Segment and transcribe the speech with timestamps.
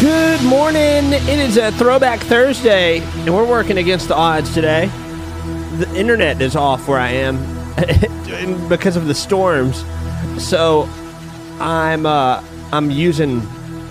[0.00, 1.12] Good morning.
[1.12, 4.86] It is a Throwback Thursday, and we're working against the odds today.
[5.78, 7.36] The internet is off where I am
[8.68, 9.84] because of the storms,
[10.40, 10.88] so
[11.58, 13.40] I'm uh, I'm using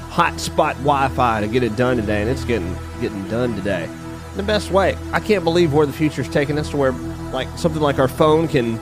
[0.10, 3.90] hotspot Wi-Fi to get it done today, and it's getting getting done today
[4.38, 4.98] the best way.
[5.12, 6.94] I can't believe where the future's taking us to where
[7.34, 8.80] like something like our phone can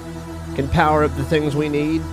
[0.55, 2.03] can power up the things we need.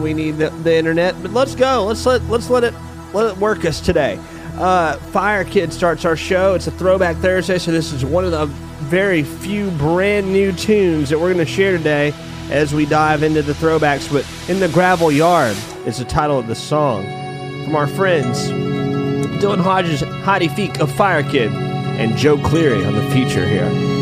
[0.00, 1.84] We need the, the internet, but let's go.
[1.86, 2.74] Let's let let's let it
[3.12, 4.20] let it work us today.
[4.58, 6.54] Uh, Fire Kid starts our show.
[6.54, 8.46] It's a Throwback Thursday, so this is one of the
[8.86, 12.14] very few brand new tunes that we're going to share today
[12.50, 14.10] as we dive into the throwbacks.
[14.10, 17.04] But in the gravel yard is the title of the song
[17.64, 18.48] from our friends
[19.42, 23.95] Dylan Hodges, Heidi Feek of Fire Kid, and Joe Cleary on the feature here.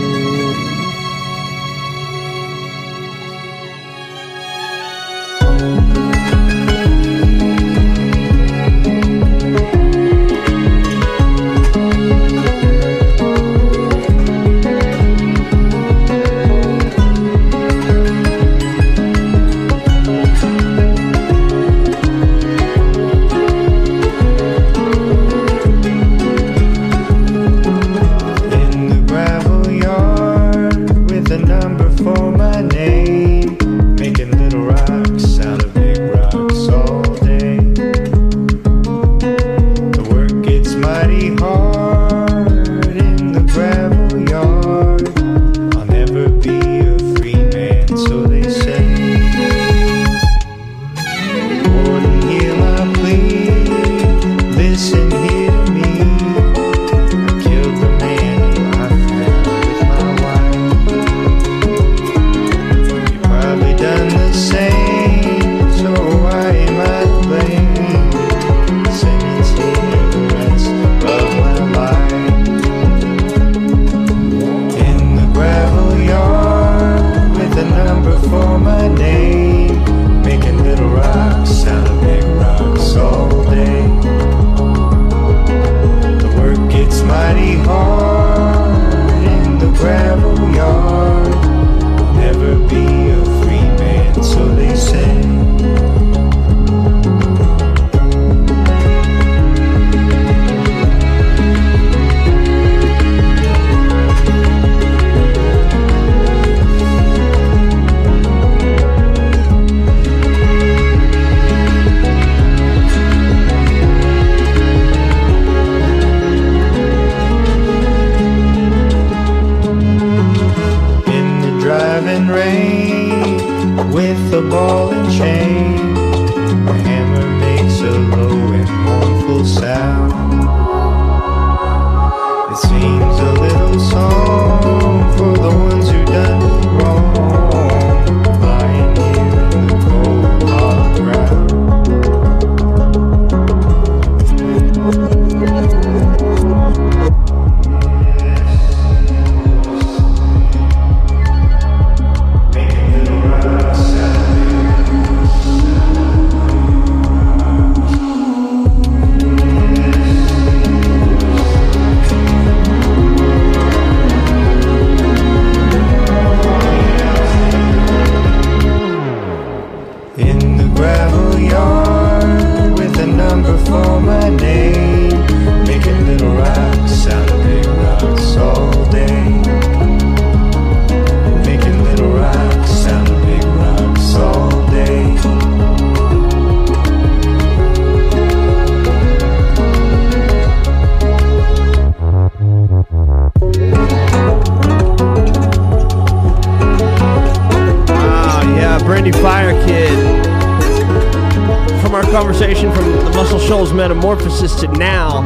[203.75, 205.21] Metamorphosis to now,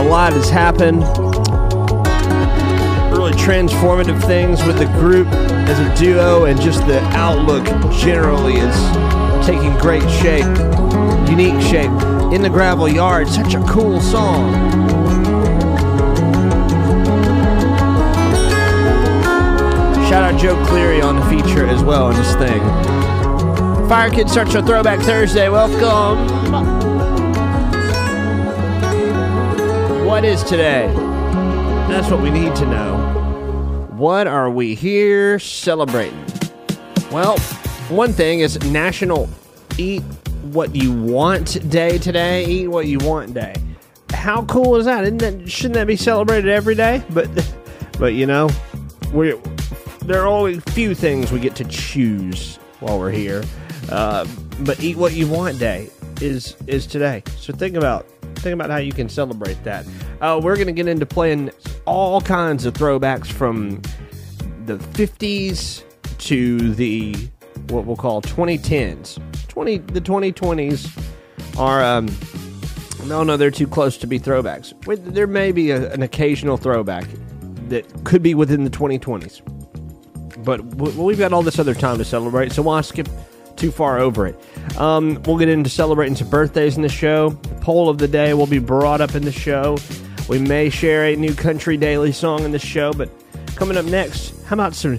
[0.00, 1.02] a lot has happened.
[3.12, 9.46] Really transformative things with the group as a duo, and just the outlook generally is
[9.46, 10.46] taking great shape,
[11.28, 11.90] unique shape.
[12.32, 14.52] In the Gravel Yard, such a cool song.
[20.08, 22.60] Shout out Joe Cleary on the feature as well in this thing.
[23.88, 25.48] Fire Kid starts our Throwback Thursday.
[25.48, 26.87] Welcome.
[30.18, 30.92] What is today?
[31.86, 33.86] That's what we need to know.
[33.92, 36.18] What are we here celebrating?
[37.12, 37.38] Well,
[37.88, 39.28] one thing is National
[39.78, 40.02] Eat
[40.50, 42.44] What You Want Day today.
[42.46, 43.54] Eat What You Want Day.
[44.10, 45.04] how cool is that?
[45.04, 47.00] Isn't that shouldn't that be celebrated every day?
[47.10, 47.30] But
[48.00, 48.50] but you know,
[49.12, 49.34] we
[50.00, 53.44] there are only few things we get to choose while we're here.
[53.88, 54.26] Uh,
[54.64, 57.22] but eat what you want day is is today.
[57.36, 58.04] So think about
[58.38, 59.86] think about how you can celebrate that.
[60.20, 61.50] Uh, we're gonna get into playing
[61.84, 63.80] all kinds of throwbacks from
[64.66, 65.84] the 50s
[66.18, 67.14] to the
[67.68, 69.18] what we'll call 2010s.
[69.48, 72.08] 20 the 2020s are um,
[73.08, 74.74] no no they're too close to be throwbacks.
[75.04, 77.06] There may be a, an occasional throwback
[77.68, 79.42] that could be within the 2020s,
[80.44, 83.08] but we've got all this other time to celebrate, so why skip
[83.56, 84.40] too far over it?
[84.78, 87.30] Um, we'll get into celebrating some birthdays in the show.
[87.30, 89.76] The Poll of the day will be brought up in the show.
[90.28, 93.08] We may share a new country daily song in the show, but
[93.56, 94.98] coming up next, how about some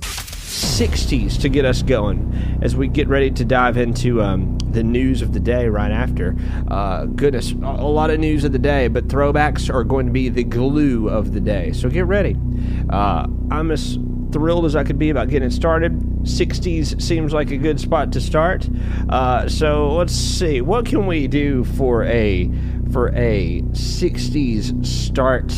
[0.00, 5.22] 60s to get us going as we get ready to dive into um, the news
[5.22, 6.36] of the day right after.
[6.68, 10.28] Uh, goodness, a lot of news of the day, but throwbacks are going to be
[10.28, 11.72] the glue of the day.
[11.72, 12.36] So get ready.
[12.90, 13.98] Uh, I'm as
[14.30, 15.98] thrilled as I could be about getting started.
[16.24, 18.68] 60s seems like a good spot to start.
[19.08, 22.50] Uh, so let's see, what can we do for a
[22.92, 25.52] for a 60s start?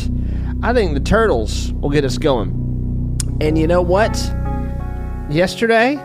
[0.61, 2.49] I think the Turtles will get us going.
[3.41, 4.17] And you know what?
[5.29, 5.95] Yesterday,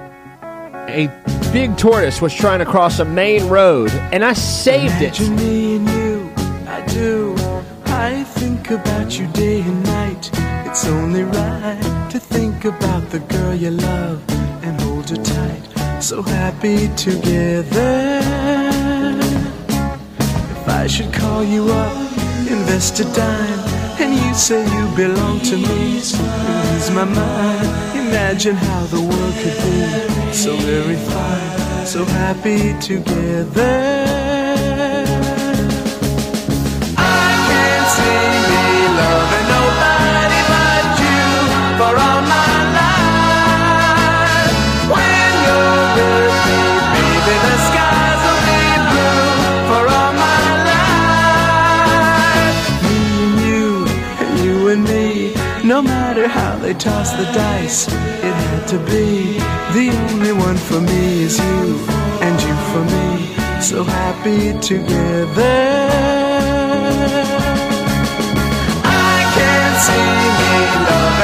[0.89, 1.09] a
[1.53, 5.19] big tortoise was trying to cross a main road, and I saved it.
[5.21, 6.33] Me and you,
[6.69, 7.35] I do.
[7.87, 10.31] I think about you day and night.
[10.67, 14.23] It's only right to think about the girl you love
[14.63, 16.03] and hold her tight.
[16.03, 18.64] So happy together.
[20.67, 21.97] I should call you up,
[22.51, 23.59] invest a dime,
[24.01, 27.69] and you say you belong to me, lose my mind.
[27.97, 34.34] Imagine how the world could be so very fine, so happy together.
[56.65, 59.37] They toss the dice, it had to be.
[59.77, 61.79] The only one for me is you,
[62.25, 63.07] and you for me,
[63.61, 65.57] so happy together.
[68.83, 70.09] I can't see
[70.41, 70.53] me
[70.89, 71.24] loving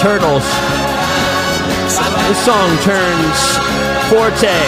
[0.00, 0.44] Turtles.
[2.28, 3.38] This song turns
[4.08, 4.58] forte,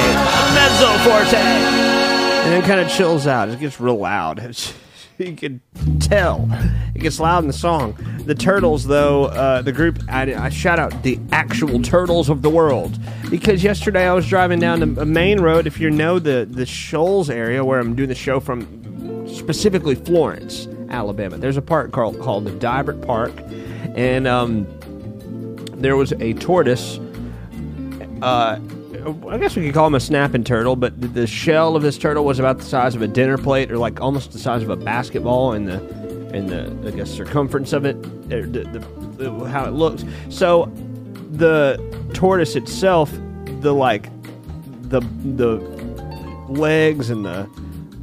[0.55, 3.49] mezzo forte, and then kind of chills out.
[3.49, 4.39] It gets real loud.
[4.41, 4.75] It's-
[5.19, 5.61] you can
[6.01, 6.49] tell
[6.95, 7.95] it gets loud in the song.
[8.25, 12.51] The Turtles, though, uh, the group, I, I shout out the actual Turtles of the
[12.51, 12.99] world
[13.31, 15.67] because yesterday I was driving down the main road.
[15.67, 20.67] If you know the the Shoals area where I'm doing the show from, specifically Florence,
[20.89, 21.37] Alabama.
[21.39, 23.33] There's a park called called the Deibert Park,
[23.97, 24.67] and um,
[25.81, 26.99] there was a tortoise.
[28.23, 28.61] Uh,
[29.29, 32.25] I guess we could call him a snapping turtle, but the, shell of this turtle
[32.25, 34.77] was about the size of a dinner plate, or like almost the size of a
[34.77, 35.79] basketball, and the
[36.35, 38.79] and the I guess circumference of it, the, the,
[39.17, 40.05] the how it looks.
[40.29, 40.71] So
[41.31, 41.79] the
[42.13, 43.11] tortoise itself,
[43.61, 44.11] the like
[44.91, 45.01] the
[45.35, 45.57] the
[46.49, 47.49] legs and the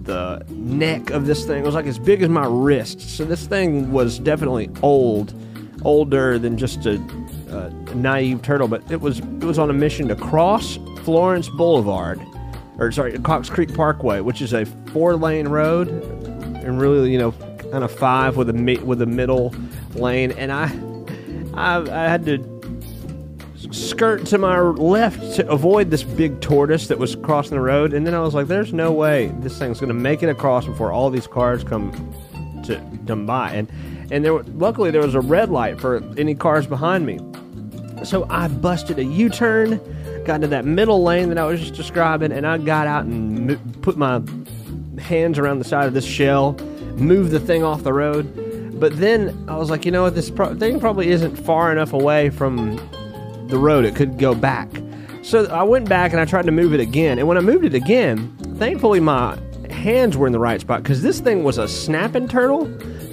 [0.03, 1.63] the neck of this thing.
[1.63, 3.01] Was like as big as my wrist.
[3.01, 5.33] So this thing was definitely old,
[5.83, 6.95] older than just a,
[7.49, 8.67] a naive turtle.
[8.67, 12.21] But it was it was on a mission to cross Florence Boulevard,
[12.77, 17.31] or sorry, Cox Creek Parkway, which is a four lane road, and really you know
[17.71, 19.53] kind of five with a with a middle
[19.95, 20.31] lane.
[20.31, 20.65] And I
[21.53, 22.57] I, I had to
[23.71, 27.93] skirt to my left to avoid this big tortoise that was crossing the road.
[27.93, 30.65] And then I was like, there's no way this thing's going to make it across
[30.65, 31.91] before all these cars come
[32.65, 33.51] to come by.
[33.51, 33.69] And
[34.09, 37.19] and there, luckily, there was a red light for any cars behind me.
[38.03, 39.79] So I busted a U turn,
[40.25, 43.47] got into that middle lane that I was just describing, and I got out and
[43.47, 44.21] mo- put my
[44.99, 46.53] hands around the side of this shell,
[46.95, 48.79] moved the thing off the road.
[48.79, 51.93] But then I was like, you know what, this pro- thing probably isn't far enough
[51.93, 52.75] away from
[53.47, 53.85] the road.
[53.85, 54.69] It could go back.
[55.23, 57.17] So I went back and I tried to move it again.
[57.19, 59.37] And when I moved it again, thankfully my
[59.71, 62.65] hands were in the right spot because this thing was a snapping turtle.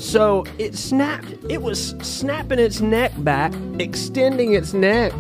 [0.05, 1.35] So it snapped.
[1.49, 5.13] It was snapping its neck back, extending its neck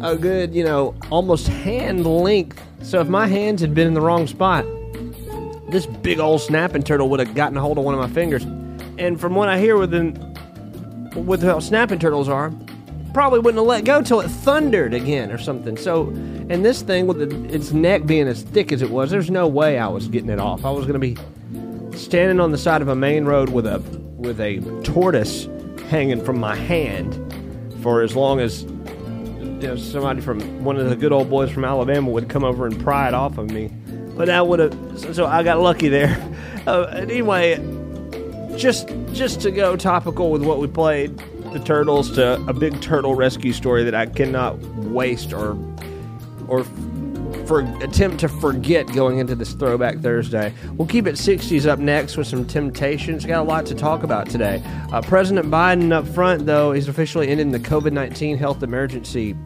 [0.00, 2.62] a good, you know, almost hand length.
[2.82, 4.64] So if my hands had been in the wrong spot,
[5.68, 8.44] this big old snapping turtle would have gotten a hold of one of my fingers.
[8.96, 12.52] And from what I hear with the, with how snapping turtles are,
[13.12, 15.76] probably wouldn't have let go till it thundered again or something.
[15.76, 16.08] So,
[16.48, 19.48] and this thing with the, its neck being as thick as it was, there's no
[19.48, 20.64] way I was getting it off.
[20.64, 21.16] I was going to be
[21.96, 23.78] standing on the side of a main road with a
[24.16, 25.48] with a tortoise
[25.88, 27.14] hanging from my hand
[27.82, 31.64] for as long as you know, somebody from one of the good old boys from
[31.64, 33.68] Alabama would come over and pry it off of me.
[34.16, 36.22] But that would have so, so I got lucky there.
[36.66, 37.54] Uh, anyway,
[38.56, 41.16] just just to go topical with what we played,
[41.52, 45.56] the turtles to a big turtle rescue story that I cannot waste or
[46.48, 46.64] or
[47.46, 50.52] for attempt to forget going into this throwback Thursday.
[50.72, 53.24] We'll keep it 60s up next with some temptations.
[53.24, 54.62] Got a lot to talk about today.
[54.92, 59.36] Uh, President Biden up front, though, is officially ending the COVID 19 health emergency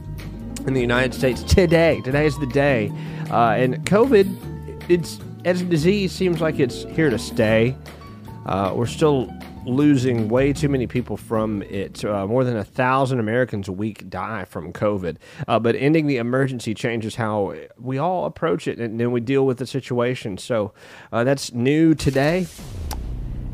[0.66, 2.00] in the United States today.
[2.02, 2.92] Today is the day.
[3.30, 7.76] Uh, and COVID, it's as a disease, seems like it's here to stay.
[8.46, 9.32] Uh, we're still
[9.66, 12.04] losing way too many people from it.
[12.04, 15.16] Uh, more than a thousand Americans a week die from COVID.
[15.46, 19.46] Uh, but ending the emergency changes how we all approach it and then we deal
[19.46, 20.38] with the situation.
[20.38, 20.72] So
[21.12, 22.46] uh, that's new today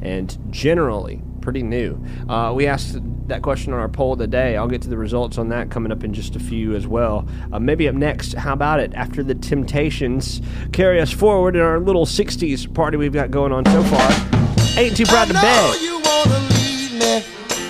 [0.02, 2.04] and generally pretty new.
[2.28, 2.98] Uh, we asked
[3.28, 4.56] that question on our poll today.
[4.56, 7.26] I'll get to the results on that coming up in just a few as well.
[7.52, 8.92] Uh, maybe up next, how about it?
[8.94, 13.64] After the Temptations carry us forward in our little 60s party we've got going on
[13.66, 14.45] so far.
[14.76, 15.80] Ain't too proud to know beg.
[15.80, 17.24] you wanna leave me,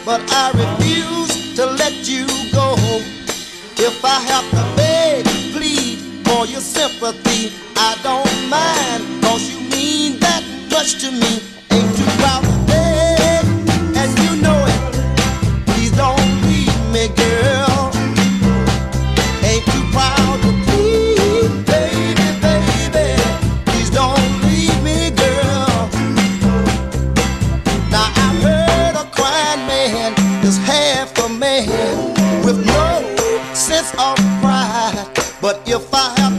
[0.05, 2.75] but I refuse to let you go.
[3.79, 7.53] If I have to beg, plead for your sympathy,
[35.77, 36.36] if I have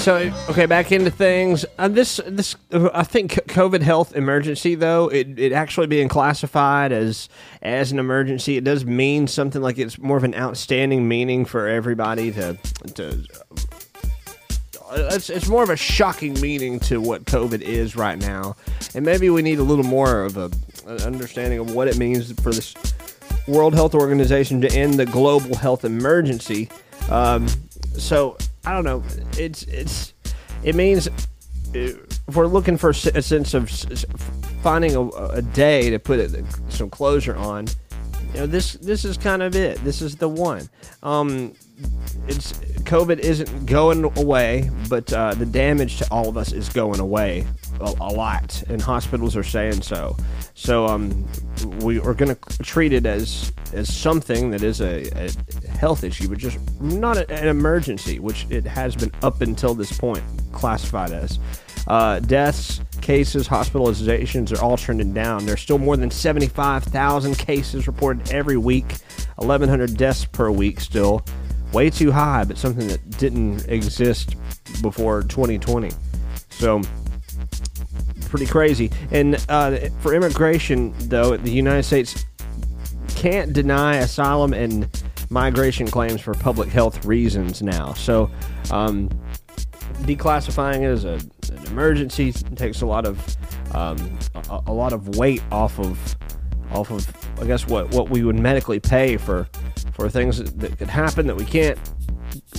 [0.00, 1.66] So okay, back into things.
[1.76, 7.28] Uh, this this I think COVID health emergency though it, it actually being classified as
[7.60, 11.68] as an emergency it does mean something like it's more of an outstanding meaning for
[11.68, 12.56] everybody to
[12.94, 13.26] to.
[14.92, 18.56] It's, it's more of a shocking meaning to what COVID is right now,
[18.94, 20.50] and maybe we need a little more of a
[20.86, 22.74] an understanding of what it means for this
[23.46, 26.70] World Health Organization to end the global health emergency.
[27.10, 27.48] Um,
[27.98, 29.02] so I don't know.
[29.38, 30.14] It's it's
[30.62, 31.08] it means
[31.72, 33.70] if we're looking for a sense of
[34.62, 37.66] finding a, a day to put it, some closure on.
[38.34, 39.82] You know, this this is kind of it.
[39.82, 40.68] This is the one.
[41.02, 41.54] Um,
[42.28, 42.52] it's
[42.84, 47.46] COVID isn't going away, but uh, the damage to all of us is going away
[47.80, 50.16] a, a lot, and hospitals are saying so.
[50.54, 51.26] So um,
[51.80, 56.28] we are going to treat it as as something that is a, a health issue,
[56.28, 61.12] but just not a, an emergency, which it has been up until this point classified
[61.12, 61.38] as.
[61.86, 65.46] Uh, deaths, cases, hospitalizations are all trending down.
[65.46, 68.96] There's still more than 75,000 cases reported every week,
[69.36, 71.24] 1,100 deaths per week still.
[71.72, 74.36] Way too high, but something that didn't exist
[74.82, 75.90] before 2020.
[76.50, 76.82] So,
[78.30, 78.90] pretty crazy.
[79.10, 82.24] And uh, for immigration, though, the United States
[83.16, 84.88] can't deny asylum and
[85.28, 87.92] migration claims for public health reasons now.
[87.94, 88.30] So,
[88.70, 89.08] um,
[90.02, 91.20] declassifying it as a,
[91.52, 93.36] an emergency takes a lot of
[93.74, 94.18] um,
[94.50, 96.16] a, a, lot of weight off of
[96.72, 97.06] off of
[97.40, 99.48] I guess what what we would medically pay for
[99.92, 101.78] for things that, that could happen that we can't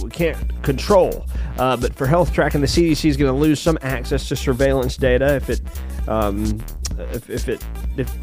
[0.02, 1.26] we can't control.
[1.58, 4.98] Uh, but for health tracking, the CDC is going to lose some access to surveillance
[4.98, 5.62] data if it
[6.08, 6.64] um,
[6.98, 7.66] if, if it
[7.98, 8.14] if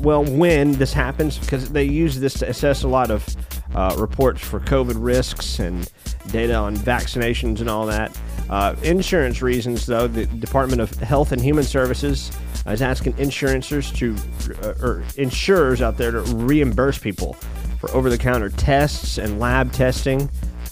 [0.00, 3.26] well when this happens because they use this to assess a lot of
[3.74, 5.90] uh, reports for COVID risks and
[6.28, 8.18] data on vaccinations and all that.
[8.48, 12.32] Uh, insurance reasons, though, the Department of Health and Human Services
[12.66, 14.16] is asking insurances to
[14.62, 17.34] uh, or insurers out there to reimburse people
[17.78, 20.28] for over-the-counter tests and lab testing,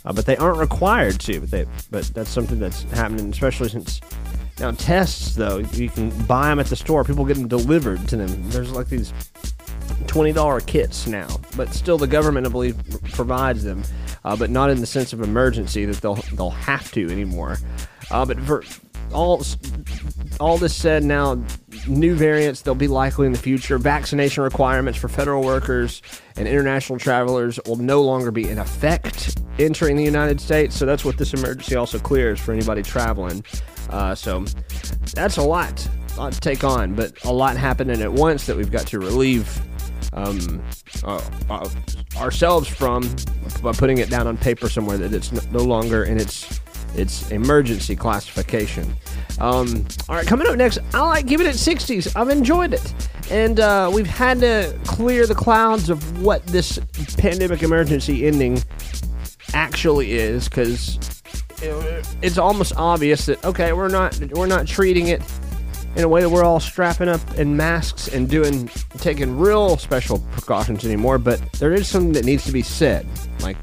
[0.07, 1.41] uh, but they aren't required to.
[1.41, 4.01] But they but that's something that's happening, especially since
[4.59, 7.05] now, tests, though, you can buy them at the store.
[7.05, 8.51] People get them delivered to them.
[8.51, 9.13] There's like these
[10.07, 12.77] $20 kits now, but still the government, I believe,
[13.13, 13.83] provides them,
[14.25, 17.59] uh, but not in the sense of emergency that they'll, they'll have to anymore.
[18.11, 18.63] Uh, but for
[19.13, 19.43] all,
[20.41, 21.43] all this said, now
[21.87, 23.79] new variants they'll be likely in the future.
[23.79, 26.03] Vaccination requirements for federal workers
[26.37, 30.77] and international travelers will no longer be in effect entering the United States.
[30.77, 33.45] So that's what this emergency also clears for anybody traveling.
[33.91, 34.45] Uh, so
[35.15, 38.57] that's a lot, a lot to take on, but a lot happening at once that
[38.57, 39.61] we've got to relieve
[40.13, 40.63] um,
[41.05, 41.69] uh, uh,
[42.17, 43.03] ourselves from
[43.63, 46.61] by putting it down on paper somewhere that it's no longer in its
[46.99, 48.95] its emergency classification.
[49.39, 52.15] Um, all right, coming up next, I like giving it 60s.
[52.17, 52.95] I've enjoyed it.
[53.31, 56.79] And uh, we've had to clear the clouds of what this
[57.19, 58.63] pandemic emergency ending
[59.53, 60.99] actually is because
[62.23, 65.23] it's almost obvious that okay, we're not we're not treating it
[65.97, 70.19] in a way that we're all strapping up in masks and doing taking real special
[70.33, 71.19] precautions anymore.
[71.19, 73.07] But there is something that needs to be said.
[73.41, 73.57] Like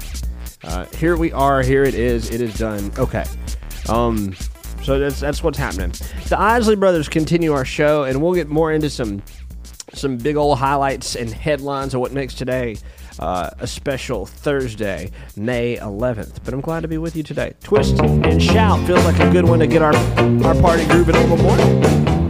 [0.64, 2.90] uh, here we are, here it is, it is done.
[2.98, 3.24] Okay.
[3.88, 4.34] Um,
[4.82, 5.92] so that's that's what's happening.
[6.28, 9.22] The Isley Brothers continue our show, and we'll get more into some
[9.94, 12.76] some big old highlights and headlines of what makes today
[13.18, 16.44] uh, a special Thursday, May 11th.
[16.44, 17.54] But I'm glad to be with you today.
[17.62, 19.94] Twist and shout feels like a good one to get our
[20.44, 22.23] our party grooving a little more.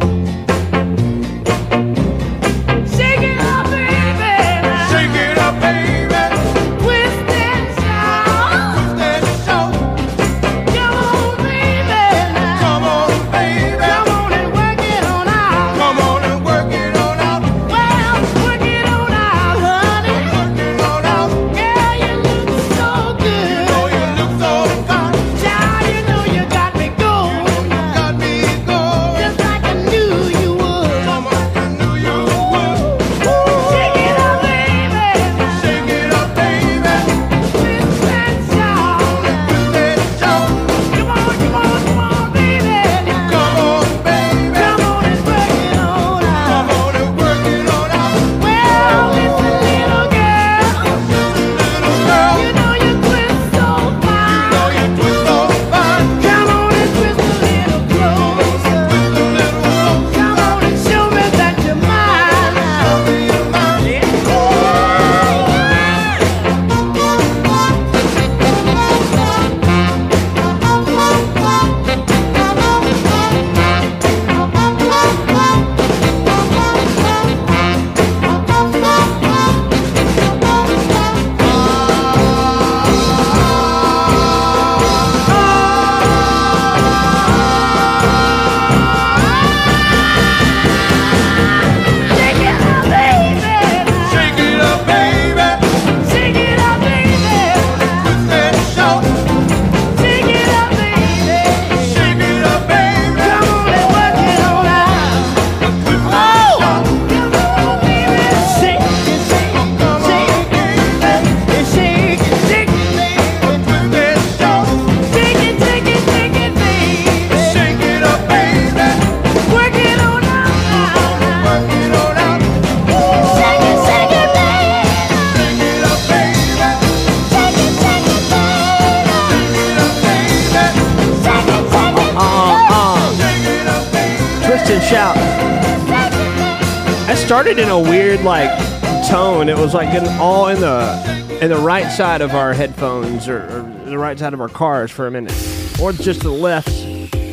[139.75, 143.99] Like getting all in the in the right side of our headphones or, or the
[143.99, 145.33] right side of our cars for a minute,
[145.81, 146.71] or just the left.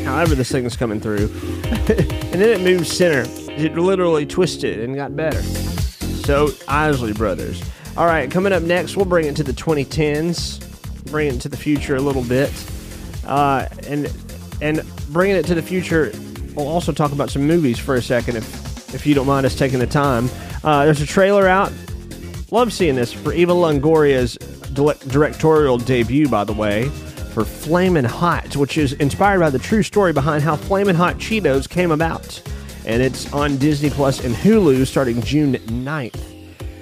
[0.03, 1.25] However, this thing's coming through,
[1.63, 3.25] and then it moved center.
[3.51, 5.41] It literally twisted and got better.
[5.43, 7.61] So Isley Brothers.
[7.95, 11.57] All right, coming up next, we'll bring it to the 2010s, bring it to the
[11.57, 12.51] future a little bit,
[13.27, 14.11] uh, and
[14.61, 16.11] and bringing it to the future.
[16.55, 19.55] We'll also talk about some movies for a second, if if you don't mind us
[19.55, 20.27] taking the time.
[20.63, 21.71] Uh, there's a trailer out.
[22.53, 24.35] Love seeing this for Eva Longoria's
[25.07, 26.89] directorial debut, by the way,
[27.33, 31.69] for Flamin' Hot, which is inspired by the true story behind how Flamin' Hot Cheetos
[31.69, 32.41] came about.
[32.85, 36.21] And it's on Disney Plus and Hulu starting June 9th.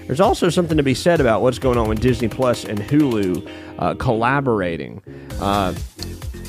[0.07, 3.47] There's also something to be said about what's going on with Disney Plus and Hulu
[3.77, 5.03] uh, collaborating.
[5.39, 5.75] Uh,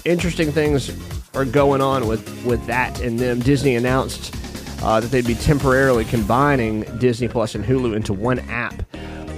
[0.06, 0.96] interesting things
[1.34, 3.40] are going on with, with that and them.
[3.40, 4.34] Disney announced
[4.82, 8.82] uh, that they'd be temporarily combining Disney Plus and Hulu into one app,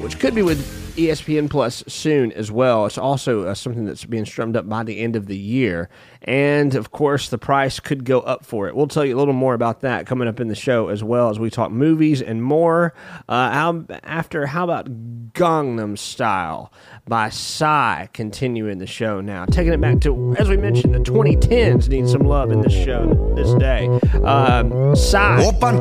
[0.03, 0.59] which could be with
[0.97, 2.85] ESPN Plus soon as well.
[2.87, 5.89] It's also uh, something that's being strummed up by the end of the year.
[6.23, 8.77] And of course, the price could go up for it.
[8.77, 11.31] We'll tell you a little more about that coming up in the show as well
[11.31, 12.95] as we talk movies and more.
[13.29, 14.87] Uh, how, after, how about
[15.33, 16.73] Gangnam Style
[17.07, 19.47] by Psy continuing the show now?
[19.47, 23.33] Taking it back to, as we mentioned, the 2010s need some love in this show
[23.35, 23.87] this day.
[24.23, 25.43] Um, Psy.
[25.45, 25.81] 오빤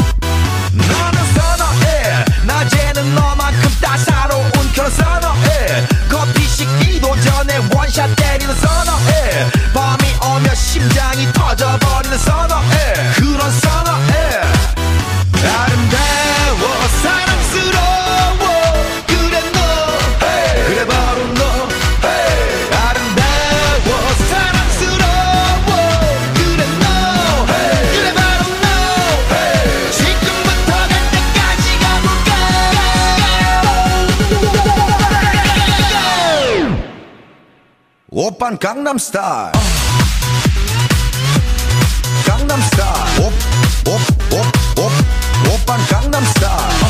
[0.73, 2.25] 너는 선어해.
[2.43, 5.87] 낮에는 너만큼 따사로운 그런 선어해.
[6.09, 9.51] 커피 식기도 전에 원샷 때리는 선어해.
[9.73, 12.93] 밤이 오면 심장이 터져버리는 선어해.
[13.15, 14.60] 그런 선어해
[38.40, 39.52] 오빤 강남스타일
[42.26, 43.24] 강남스타일
[43.84, 44.90] 옵옵옵옵
[45.52, 46.89] 오빤 강남스타일 강남스타일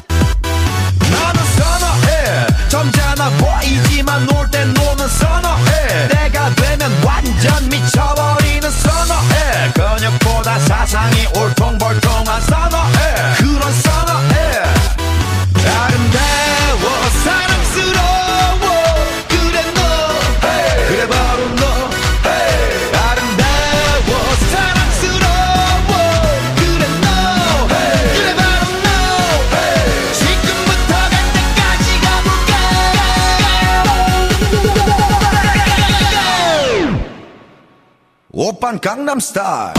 [38.80, 39.74] 강남스타일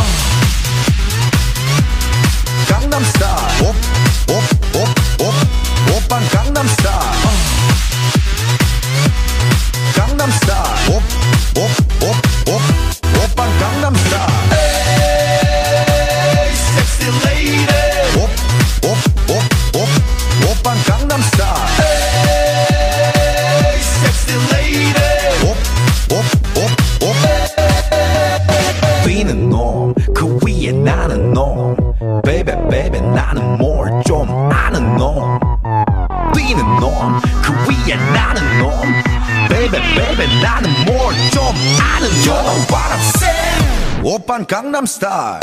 [2.69, 3.73] 강남스타일
[44.82, 45.38] I'm star.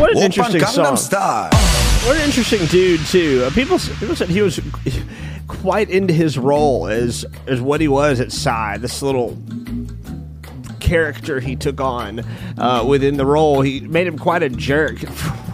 [0.00, 0.96] What an interesting song.
[0.96, 3.44] What an interesting dude too.
[3.46, 4.58] Uh, people, people said he was
[5.46, 8.78] quite into his role as as what he was at Psy.
[8.78, 9.38] This little
[10.84, 12.24] character he took on
[12.64, 13.60] uh, within the role.
[13.60, 14.98] He made him quite a jerk.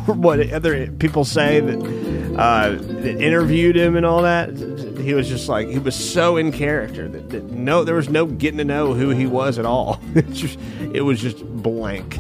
[0.06, 4.50] From what other people say that, uh, that interviewed him and all that,
[4.98, 8.24] he was just like he was so in character that, that no, there was no
[8.26, 10.00] getting to know who he was at all.
[10.14, 10.58] It's just,
[10.92, 12.18] it was just blank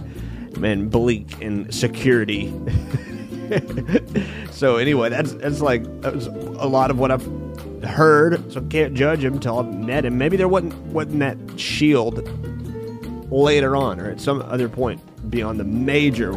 [0.62, 2.52] and bleak and security.
[4.50, 7.26] so anyway, that's that's like that was a lot of what I've
[7.82, 8.52] heard.
[8.52, 10.18] So can't judge him until I've met him.
[10.18, 12.28] Maybe there wasn't wasn't that shield
[13.30, 16.32] later on or at some other point beyond the major,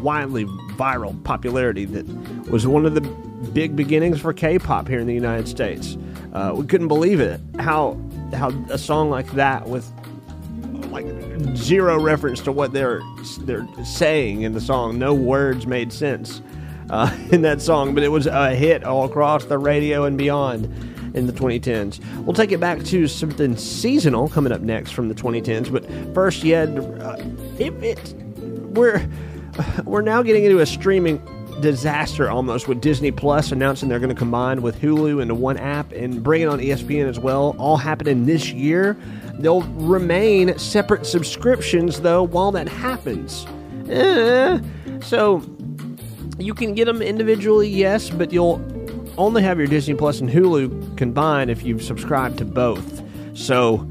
[0.00, 0.44] widely
[0.76, 2.06] viral popularity that
[2.50, 3.00] was one of the
[3.52, 5.96] big beginnings for K-pop here in the United States.
[6.32, 7.98] Uh, we couldn't believe it how
[8.32, 9.90] how a song like that with
[10.90, 11.06] like
[11.56, 13.00] zero reference to what they're
[13.40, 16.42] they're saying in the song, no words made sense
[16.90, 20.89] uh, in that song, but it was a hit all across the radio and beyond
[21.14, 22.00] in the 2010s.
[22.24, 26.44] We'll take it back to something seasonal coming up next from the 2010s, but first,
[26.44, 27.16] yeah, uh,
[27.58, 28.14] it, it,
[28.72, 29.06] we're
[29.84, 31.22] we're now getting into a streaming
[31.60, 35.92] disaster almost with Disney Plus announcing they're going to combine with Hulu into one app
[35.92, 37.54] and bring it on ESPN as well.
[37.58, 38.96] All happening this year.
[39.34, 43.46] They'll remain separate subscriptions though while that happens.
[43.88, 44.60] Eh,
[45.02, 45.42] so
[46.38, 48.58] you can get them individually, yes, but you'll
[49.20, 53.02] only have your Disney Plus and Hulu combined if you've subscribed to both.
[53.34, 53.86] So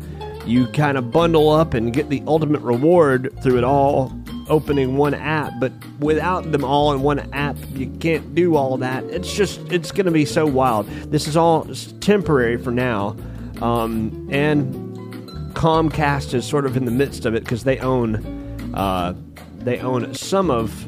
[0.45, 4.11] you kind of bundle up and get the ultimate reward through it all
[4.47, 9.03] opening one app, but without them all in one app, you can't do all that.
[9.05, 10.87] It's just, it's going to be so wild.
[11.11, 11.65] This is all
[12.01, 13.15] temporary for now.
[13.61, 14.73] Um, and
[15.53, 19.13] Comcast is sort of in the midst of it because they own, uh,
[19.59, 20.85] they own some of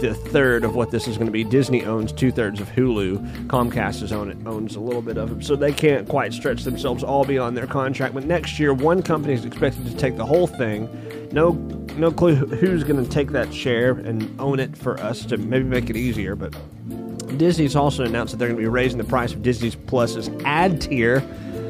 [0.00, 1.44] the third of what this is going to be.
[1.44, 3.46] Disney owns two thirds of Hulu.
[3.46, 6.64] Comcast is own it, owns a little bit of it, so they can't quite stretch
[6.64, 8.14] themselves all beyond their contract.
[8.14, 10.88] But next year, one company is expected to take the whole thing.
[11.32, 11.52] No,
[11.96, 15.64] no clue who's going to take that share and own it for us to maybe
[15.64, 16.34] make it easier.
[16.34, 16.54] But
[17.38, 20.80] Disney's also announced that they're going to be raising the price of Disney Plus's ad
[20.80, 21.22] tier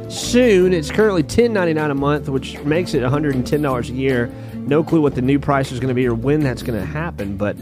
[0.09, 0.73] soon.
[0.73, 4.33] It's currently $10.99 a month, which makes it $110 a year.
[4.55, 6.87] No clue what the new price is going to be or when that's going to
[6.87, 7.57] happen, but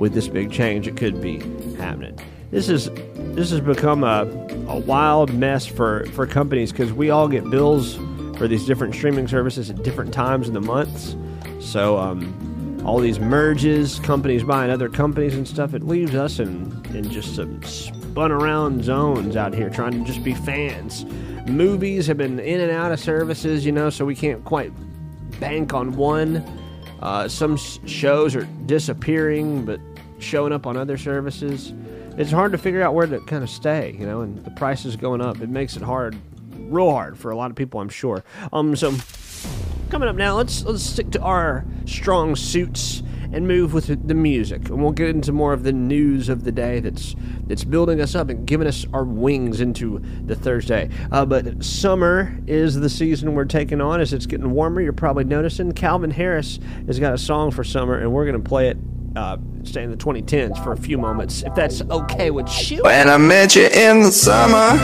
[0.00, 1.38] with this big change, it could be
[1.76, 2.18] happening.
[2.50, 2.90] This is
[3.34, 4.22] this has become a,
[4.66, 7.96] a wild mess for, for companies because we all get bills
[8.36, 11.14] for these different streaming services at different times in the months.
[11.60, 16.82] So um, all these merges, companies buying other companies and stuff, it leaves us in,
[16.94, 21.04] in just some spun around zones out here trying to just be fans.
[21.46, 24.72] Movies have been in and out of services, you know, so we can't quite
[25.38, 26.42] bank on one.
[27.00, 29.80] Uh, some shows are disappearing, but
[30.20, 31.74] showing up on other services.
[32.16, 34.84] It's hard to figure out where to kind of stay, you know, and the price
[34.84, 35.40] is going up.
[35.40, 36.16] It makes it hard,
[36.56, 38.22] real hard for a lot of people, I'm sure.
[38.52, 38.94] Um, so
[39.90, 43.02] coming up now, let's let's stick to our strong suits
[43.32, 46.52] and move with the music, and we'll get into more of the news of the
[46.52, 47.14] day that's
[47.46, 50.90] that's building us up and giving us our wings into the Thursday.
[51.12, 54.80] Uh, but summer is the season we're taking on as it's getting warmer.
[54.80, 58.68] You're probably noticing Calvin Harris has got a song for summer, and we're gonna play
[58.68, 58.76] it.
[59.16, 62.82] Uh, stay in the 2010s for a few moments, if that's okay with you.
[62.82, 64.78] When I met you in the summer,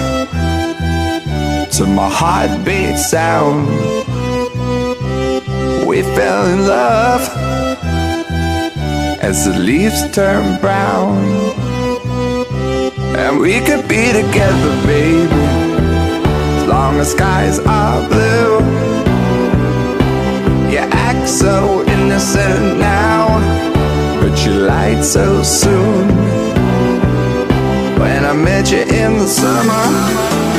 [1.70, 3.68] to my heartbeat sound,
[5.86, 7.20] we fell in love
[9.22, 11.16] as the leaves turn brown.
[13.16, 15.42] And we could be together, baby,
[16.58, 18.58] as long as skies are blue.
[20.70, 23.15] You act so innocent now,
[24.46, 26.08] you lied so soon.
[27.98, 30.55] When I met you in the summer.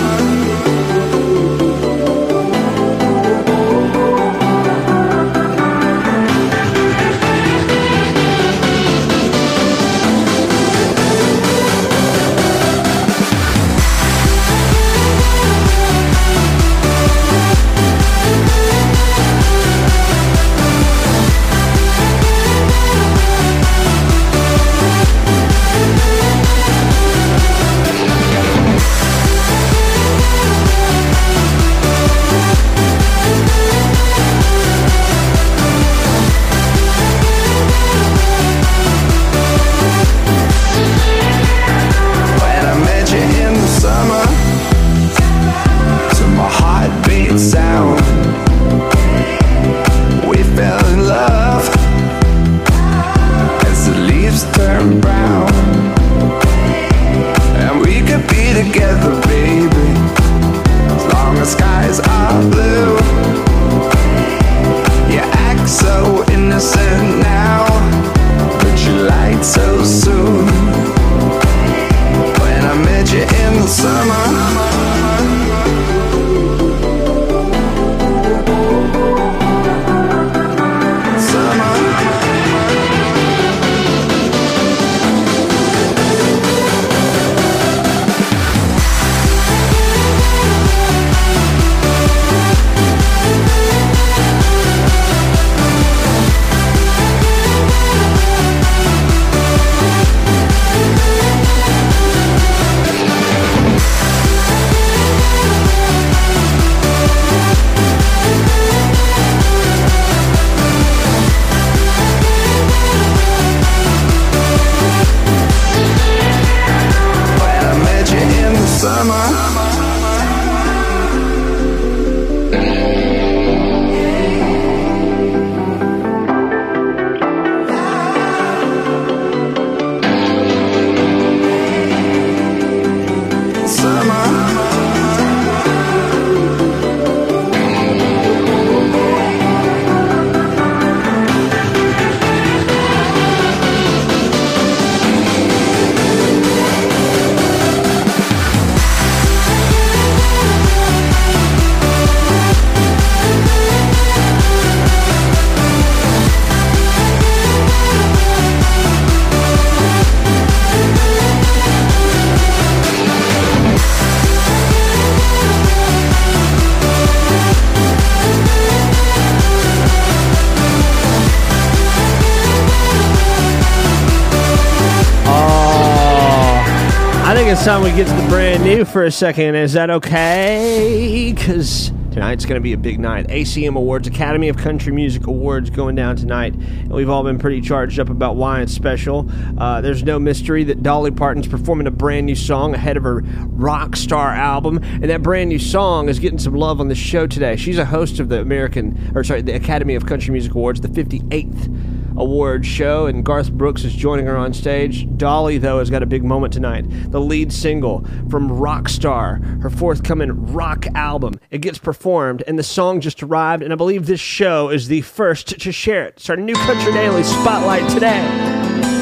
[178.78, 179.56] New for a second.
[179.56, 181.34] Is that okay?
[181.34, 183.26] Because tonight's going to be a big night.
[183.28, 186.54] ACM Awards, Academy of Country Music Awards going down tonight.
[186.54, 189.28] And we've all been pretty charged up about why it's special.
[189.58, 193.22] Uh, there's no mystery that Dolly Parton's performing a brand new song ahead of her
[193.22, 194.78] Rockstar album.
[194.84, 197.56] And that brand new song is getting some love on the show today.
[197.56, 200.88] She's a host of the American, or sorry, the Academy of Country Music Awards, the
[200.88, 201.77] 58th
[202.18, 205.08] award show, and Garth Brooks is joining her on stage.
[205.18, 206.86] Dolly, though, has got a big moment tonight.
[207.12, 211.40] The lead single from Rockstar, her forthcoming rock album.
[211.52, 215.02] It gets performed, and the song just arrived, and I believe this show is the
[215.02, 216.16] first to share it.
[216.18, 218.22] It's our new Country Daily Spotlight today.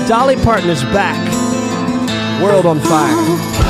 [0.08, 1.22] Dolly Parton is back.
[2.42, 3.65] World on Fire.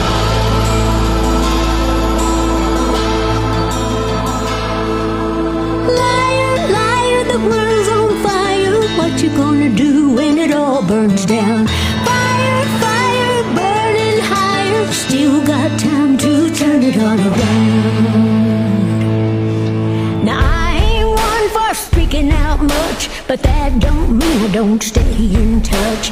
[23.35, 26.05] But that don't mean I don't stay in touch.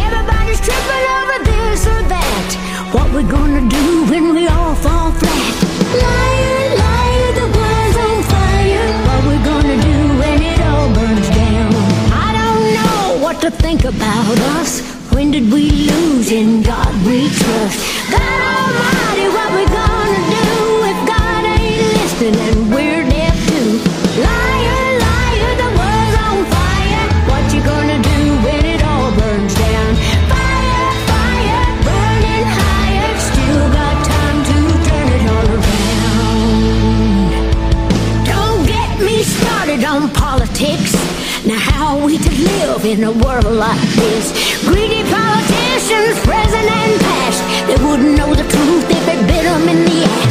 [0.00, 2.48] Everybody's tripping over this or that.
[2.94, 5.52] What we gonna do when we all fall flat?
[6.04, 8.88] Liar, liar, the world's on fire.
[9.08, 11.68] What we gonna do when it all burns down?
[12.26, 14.80] I don't know what to think about us.
[15.12, 17.76] When did we lose in God we trust?
[18.08, 20.48] God Almighty, what we gonna do
[20.92, 22.70] if God ain't listening?
[22.72, 22.89] We're
[42.82, 44.32] live in a world like this?
[44.64, 49.84] Greedy politicians, present and past, they wouldn't know the truth if it bit them in
[49.84, 50.29] the ass.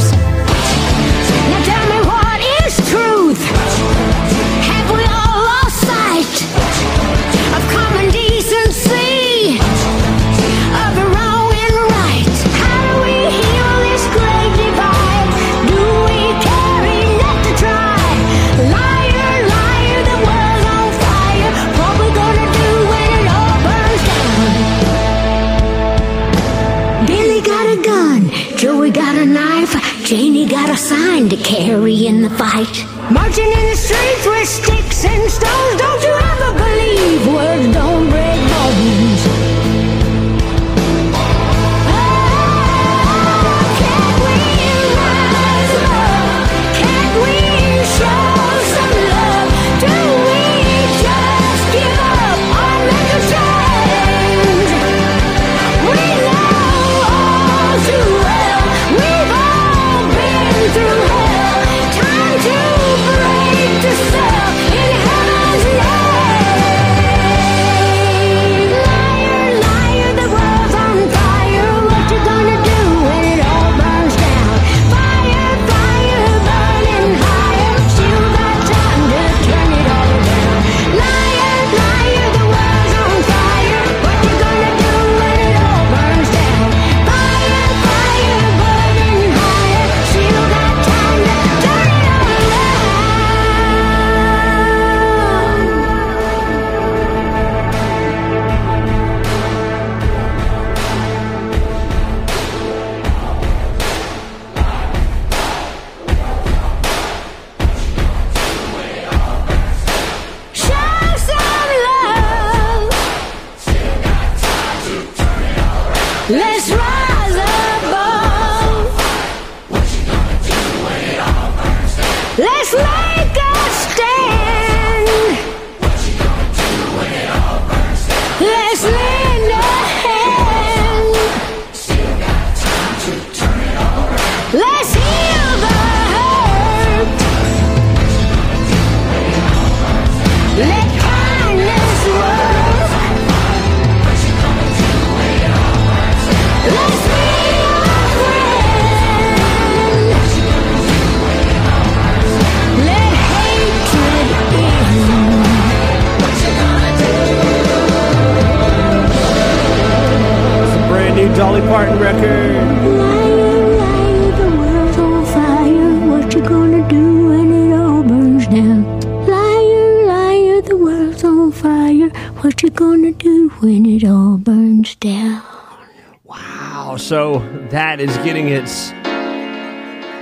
[177.99, 178.91] That is getting its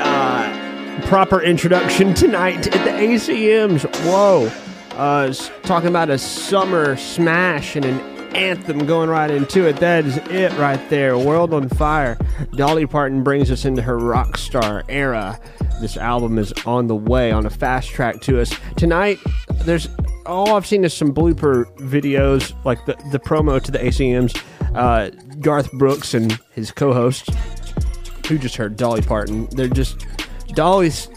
[0.02, 3.86] uh, proper introduction tonight at the ACMs.
[4.04, 4.52] Whoa.
[4.98, 8.00] Uh, talking about a summer smash and an
[8.36, 9.78] anthem going right into it.
[9.78, 11.20] That is it right there.
[11.20, 12.18] World on Fire.
[12.54, 15.40] Dolly Parton brings us into her rock star era.
[15.80, 18.52] This album is on the way on a fast track to us.
[18.76, 19.20] Tonight,
[19.66, 19.88] there's
[20.26, 24.36] all I've seen is some blooper videos, like the, the promo to the ACMs.
[24.76, 27.30] Uh, Garth Brooks and his co host,
[28.28, 29.48] who just heard Dolly Parton.
[29.52, 30.06] They're just
[30.50, 31.08] Dolly's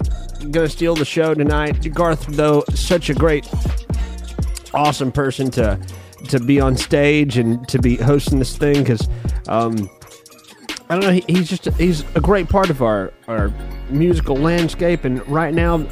[0.50, 1.92] gonna steal the show tonight.
[1.94, 3.48] Garth, though, such a great,
[4.74, 5.78] awesome person to
[6.28, 9.08] to be on stage and to be hosting this thing because
[9.48, 9.90] um,
[10.88, 11.12] I don't know.
[11.12, 13.52] He, he's just he's a great part of our our
[13.90, 15.86] musical landscape, and right now,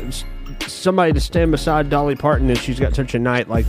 [0.66, 3.66] somebody to stand beside Dolly Parton and she's got such a night like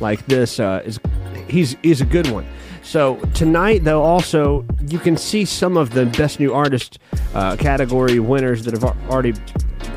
[0.00, 1.00] like this uh, is
[1.48, 2.46] he's he's a good one.
[2.82, 6.98] So tonight, though, also you can see some of the best new artist
[7.34, 9.34] uh, category winners that have already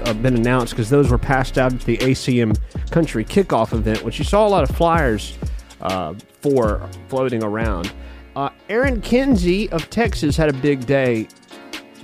[0.05, 2.57] uh, been announced because those were passed out at the ACM
[2.91, 5.37] Country Kickoff event, which you saw a lot of flyers
[5.81, 7.91] uh, for floating around.
[8.35, 11.27] Uh, Aaron Kinsey of Texas had a big day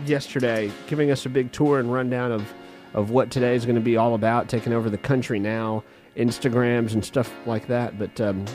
[0.06, 2.54] yesterday, giving us a big tour and rundown of,
[2.94, 5.84] of what today is going to be all about, taking over the country now,
[6.16, 7.98] Instagrams and stuff like that.
[7.98, 8.46] But um,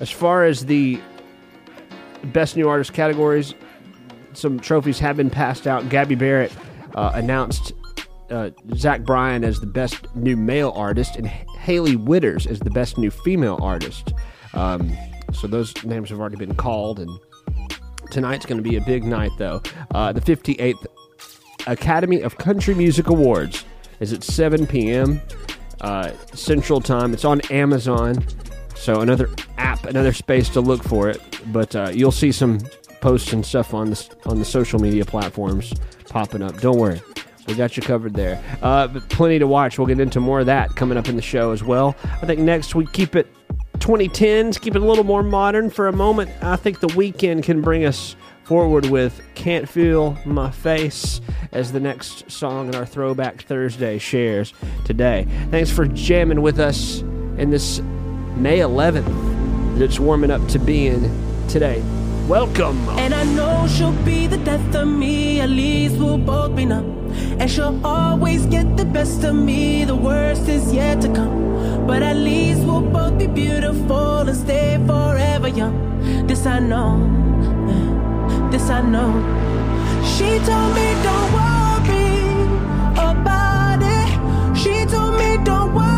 [0.00, 1.00] as far as the
[2.24, 3.54] best new artist categories,
[4.32, 5.88] some trophies have been passed out.
[5.88, 6.52] Gabby Barrett
[6.94, 7.72] uh, announced
[8.30, 12.98] uh, Zach Bryan as the best new male artist and Hailey Whitters as the best
[12.98, 14.12] new female artist.
[14.54, 14.96] Um,
[15.32, 17.10] so those names have already been called, and
[18.10, 19.62] tonight's going to be a big night, though.
[19.94, 20.86] Uh, the 58th
[21.66, 23.64] Academy of Country Music Awards
[24.00, 25.20] is at 7 p.m.
[25.80, 27.12] Uh, Central Time.
[27.12, 28.24] It's on Amazon,
[28.74, 31.20] so another app, another space to look for it.
[31.52, 32.58] But uh, you'll see some
[33.00, 35.72] posts and stuff on the on the social media platforms
[36.08, 36.58] popping up.
[36.60, 37.00] Don't worry.
[37.46, 38.42] We got you covered there.
[38.62, 39.78] Uh, plenty to watch.
[39.78, 41.94] We'll get into more of that coming up in the show as well.
[42.22, 43.26] I think next we keep it
[43.78, 46.30] 2010s, keep it a little more modern for a moment.
[46.42, 51.20] I think the Weeknd can bring us forward with Can't Feel My Face
[51.52, 54.54] as the next song in our Throwback Thursday shares
[54.84, 55.26] today.
[55.50, 57.00] Thanks for jamming with us
[57.36, 57.80] in this
[58.36, 61.02] May 11th that it's warming up to being
[61.48, 61.80] today.
[62.26, 62.88] Welcome.
[62.98, 67.12] And I know she'll be the death of me, at least we'll both be numb.
[67.38, 71.86] And she'll always get the best of me, the worst is yet to come.
[71.86, 76.26] But at least we'll both be beautiful and stay forever young.
[76.26, 76.98] This I know,
[78.50, 79.12] this I know.
[80.02, 82.24] She told me don't worry
[82.98, 84.58] about it.
[84.58, 85.93] She told me don't worry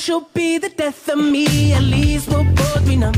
[0.00, 1.74] she'll be the death of me.
[1.74, 3.14] At least we'll both be numb.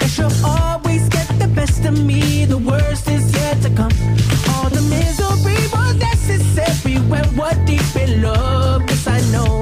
[0.00, 2.46] And she'll always get the best of me.
[2.46, 3.92] The worst is yet to come.
[4.50, 8.82] All the misery was necessary when we're deep in love.
[8.88, 9.61] Yes, I know.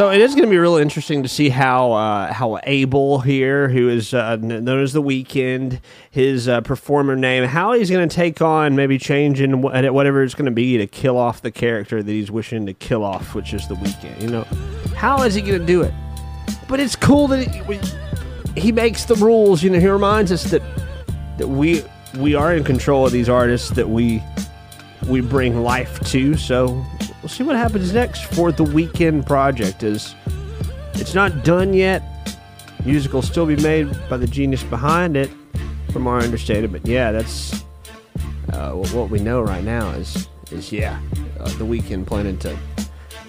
[0.00, 3.68] So it is going to be really interesting to see how uh, how Abel here,
[3.68, 5.78] who is uh, known as the Weeknd,
[6.10, 10.46] his uh, performer name, how he's going to take on maybe changing whatever it's going
[10.46, 13.68] to be to kill off the character that he's wishing to kill off, which is
[13.68, 14.22] the Weeknd.
[14.22, 14.44] You know,
[14.96, 15.92] how is he going to do it?
[16.66, 17.46] But it's cool that
[18.56, 19.62] he, he makes the rules.
[19.62, 20.62] You know, he reminds us that
[21.36, 21.84] that we
[22.16, 24.22] we are in control of these artists that we
[25.10, 26.38] we bring life to.
[26.38, 26.82] So
[27.22, 29.82] we'll see what happens next for the Weeknd project.
[29.82, 30.14] Is
[30.94, 32.02] it's not done yet.
[32.84, 35.30] Music will still be made by the genius behind it,
[35.92, 36.72] from our understanding.
[36.72, 37.64] But yeah, that's
[38.52, 39.90] uh, what we know right now.
[39.90, 41.00] Is is yeah,
[41.38, 42.56] uh, the Weeknd planning to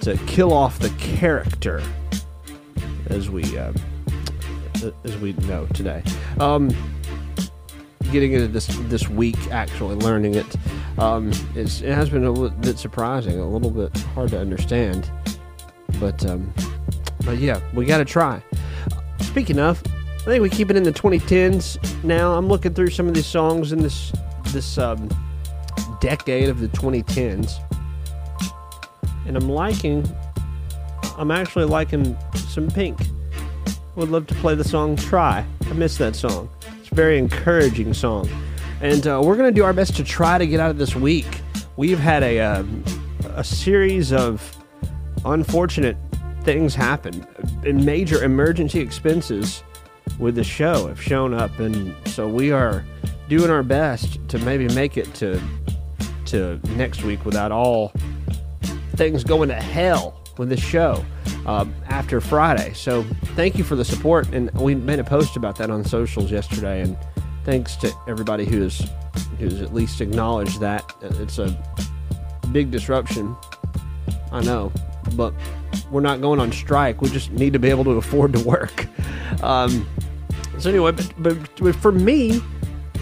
[0.01, 1.83] to kill off the character
[3.07, 3.73] as we uh,
[5.03, 6.03] as we know today.
[6.39, 6.69] Um,
[8.11, 10.55] getting into this this week, actually learning it,
[10.97, 15.09] um, it has been a little bit surprising, a little bit hard to understand,
[15.99, 16.53] but um,
[17.25, 18.43] but yeah, we got to try.
[19.19, 19.81] Speaking of,
[20.21, 22.33] I think we keep it in the 2010s now.
[22.33, 24.11] I'm looking through some of these songs in this
[24.47, 25.09] this um,
[25.99, 27.53] decade of the 2010s,
[29.25, 30.07] and I'm liking.
[31.17, 32.99] I'm actually liking some Pink.
[33.95, 36.49] Would love to play the song "Try." I miss that song.
[36.93, 38.29] Very encouraging song,
[38.81, 41.25] and uh, we're gonna do our best to try to get out of this week.
[41.77, 42.83] We've had a um,
[43.33, 44.57] a series of
[45.23, 45.95] unfortunate
[46.43, 47.25] things happen,
[47.65, 49.63] and major emergency expenses
[50.19, 52.83] with the show have shown up, and so we are
[53.29, 55.41] doing our best to maybe make it to
[56.25, 57.93] to next week without all
[58.97, 61.05] things going to hell with the show
[61.45, 62.73] um, after Friday.
[62.73, 63.03] So
[63.35, 66.81] thank you for the support, and we made a post about that on socials yesterday,
[66.81, 66.97] and
[67.43, 68.87] thanks to everybody who's
[69.39, 71.57] who's at least acknowledged that it's a
[72.51, 73.35] big disruption.
[74.31, 74.71] I know,
[75.15, 75.33] but
[75.89, 77.01] we're not going on strike.
[77.01, 78.87] We just need to be able to afford to work.
[79.43, 79.87] Um,
[80.59, 82.41] so anyway, but, but, but for me,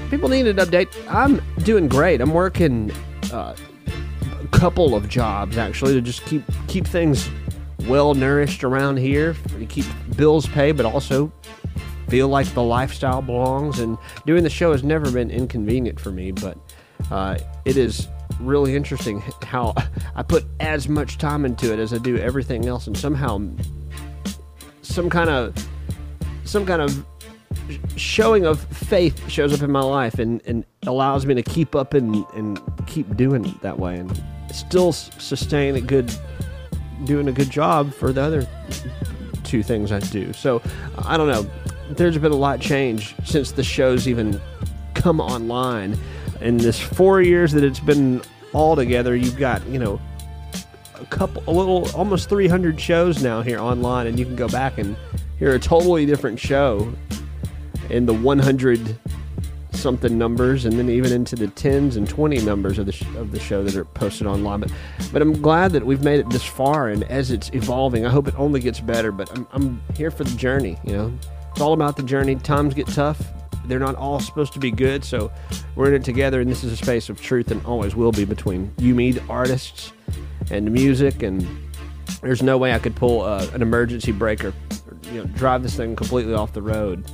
[0.09, 0.87] people need an update.
[1.09, 2.21] I'm doing great.
[2.21, 2.91] I'm working
[3.33, 3.55] uh,
[4.41, 7.29] a couple of jobs actually to just keep keep things
[7.87, 11.31] well nourished around here, to keep bills paid, but also
[12.09, 13.79] feel like the lifestyle belongs.
[13.79, 16.57] And doing the show has never been inconvenient for me, but
[17.11, 18.07] uh, it is
[18.39, 19.73] really interesting how
[20.15, 23.41] I put as much time into it as I do everything else, and somehow
[24.81, 25.55] some kind of
[26.43, 27.05] some kind of
[27.95, 31.93] showing of faith shows up in my life and, and allows me to keep up
[31.93, 33.97] and, and keep doing it that way.
[33.97, 36.11] And still sustain a good
[37.05, 38.47] doing a good job for the other
[39.43, 40.33] two things I do.
[40.33, 40.61] So
[40.97, 41.49] I don't know.
[41.91, 44.39] There's been a lot change since the show's even
[44.93, 45.97] come online.
[46.41, 48.21] In this four years that it's been
[48.53, 49.99] all together, you've got you know
[50.99, 54.77] a couple, a little, almost 300 shows now here online, and you can go back
[54.77, 54.95] and
[55.37, 56.93] hear a totally different show
[57.89, 58.97] in the 100
[59.79, 63.31] something numbers, and then even into the tens and 20 numbers of the sh- of
[63.31, 64.59] the show that are posted online.
[64.61, 64.71] But
[65.11, 68.27] but I'm glad that we've made it this far, and as it's evolving, I hope
[68.27, 69.11] it only gets better.
[69.11, 70.77] But I'm I'm here for the journey.
[70.83, 71.13] You know,
[71.51, 72.35] it's all about the journey.
[72.35, 73.21] Times get tough.
[73.65, 75.31] They're not all supposed to be good, so
[75.75, 78.25] we're in it together, and this is a space of truth and always will be
[78.25, 79.93] between you, me, the artists,
[80.49, 81.21] and the music.
[81.21, 81.47] And
[82.21, 84.53] there's no way I could pull uh, an emergency breaker,
[84.87, 87.11] or, you know, drive this thing completely off the road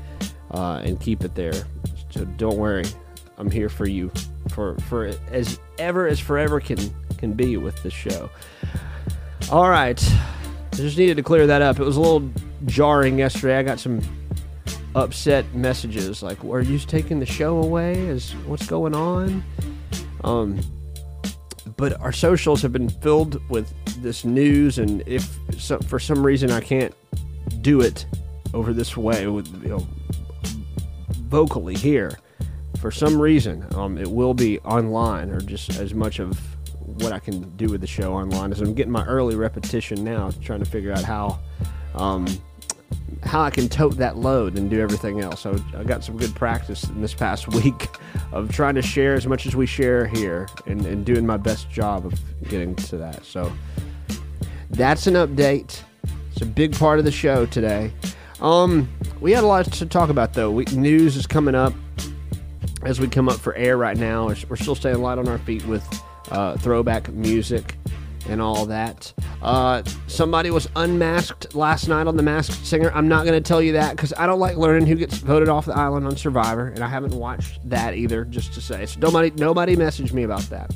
[0.51, 1.66] uh, and keep it there.
[2.16, 2.86] So don't worry,
[3.38, 4.09] I'm here for you,
[4.49, 6.80] for for as ever as forever can
[7.18, 8.30] can be with this show.
[9.51, 10.01] All right,
[10.72, 11.78] I just needed to clear that up.
[11.78, 12.32] It was a little
[12.68, 13.57] jarring yesterday.
[13.57, 13.99] I got some
[14.95, 17.99] upset messages like, "Are you taking the show away?
[17.99, 19.43] Is what's going on?"
[20.24, 20.57] Um,
[21.76, 26.49] but our socials have been filled with this news, and if so, for some reason
[26.49, 26.93] I can't
[27.61, 28.05] do it
[28.53, 29.88] over this way with you know,
[31.36, 32.18] vocally here,
[32.80, 36.40] for some reason, um, it will be online or just as much of
[36.80, 40.32] what I can do with the show online as I'm getting my early repetition now,
[40.42, 41.40] trying to figure out how.
[41.94, 42.26] Um,
[43.24, 45.42] how I can tote that load and do everything else.
[45.42, 47.90] So I got some good practice in this past week
[48.32, 51.70] of trying to share as much as we share here and, and doing my best
[51.70, 52.14] job of
[52.50, 53.26] getting to that.
[53.26, 53.52] So
[54.70, 55.82] that's an update.
[56.32, 57.92] It's a big part of the show today.
[58.46, 58.88] Um,
[59.22, 60.52] we had a lot to talk about though.
[60.52, 61.74] We, news is coming up
[62.84, 64.28] as we come up for air right now.
[64.28, 65.84] We're, still staying light on our feet with
[66.30, 67.76] uh, throwback music
[68.30, 69.12] and all that.
[69.41, 72.91] Uh, somebody was unmasked last night on The Masked Singer.
[72.93, 75.50] I'm not going to tell you that because I don't like learning who gets voted
[75.50, 78.26] off the island on Survivor, and I haven't watched that either.
[78.26, 80.72] Just to say, so nobody nobody messaged me about that.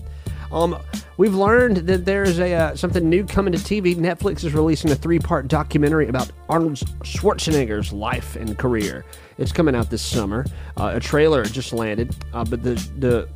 [0.52, 0.78] Um,
[1.18, 3.96] we've learned that there's a uh, something new coming to TV.
[3.96, 9.06] Netflix is releasing a three-part documentary about Arnold Schwarzenegger's life and career.
[9.38, 10.46] It's coming out this summer.
[10.78, 13.30] Uh, a trailer just landed, uh, but the the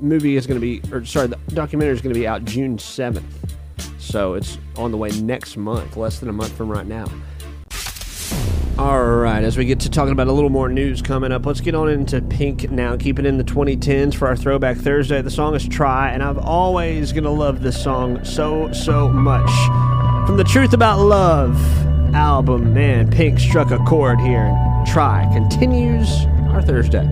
[0.00, 2.78] movie is going to be, or sorry, the documentary is going to be out June
[2.78, 3.24] seventh.
[3.98, 7.06] So it's on the way next month, less than a month from right now.
[8.78, 11.60] All right, as we get to talking about a little more news coming up, let's
[11.60, 12.96] get on into Pink now.
[12.96, 15.22] Keep it in the 2010s for our Throwback Thursday.
[15.22, 19.50] The song is Try, and I'm always going to love this song so, so much.
[20.26, 21.56] From the Truth About Love
[22.14, 24.54] album, man, Pink struck a chord here.
[24.86, 27.06] Try continues our Thursday.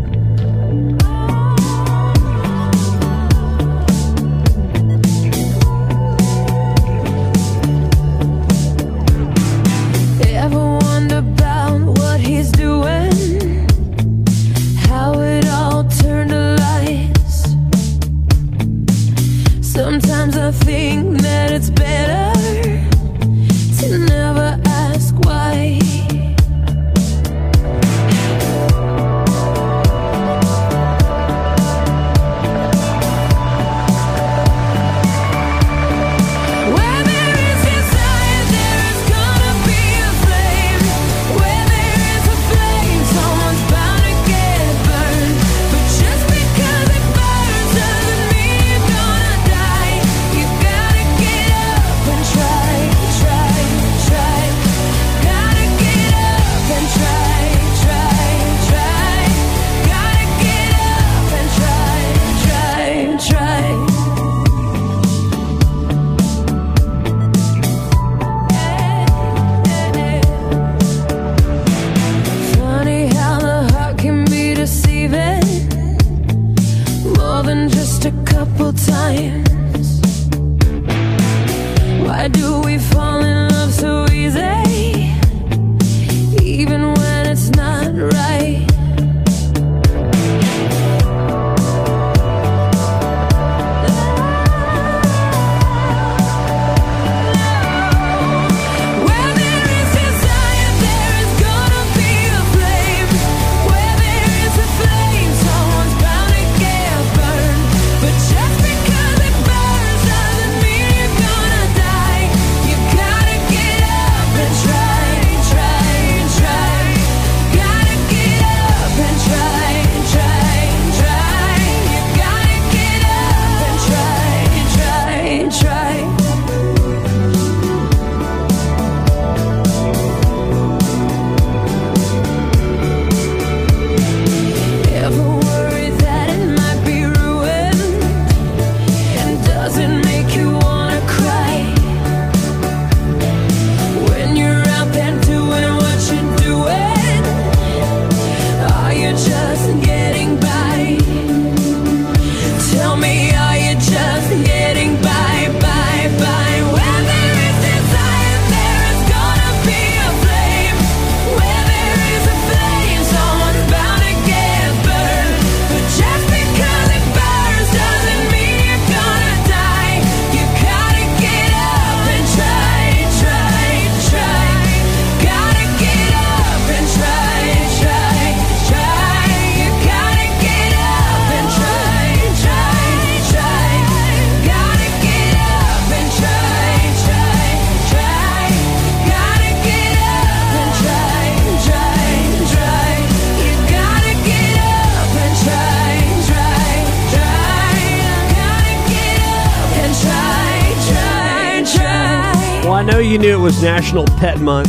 [203.65, 204.69] National Pet Month.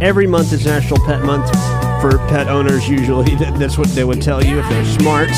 [0.00, 1.50] Every month is National Pet Month
[2.00, 3.34] for pet owners, usually.
[3.58, 5.28] That's what they would tell you if they're smart.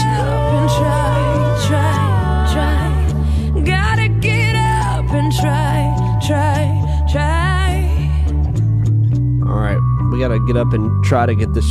[9.48, 9.80] All right,
[10.12, 11.64] we got to get up and try to get this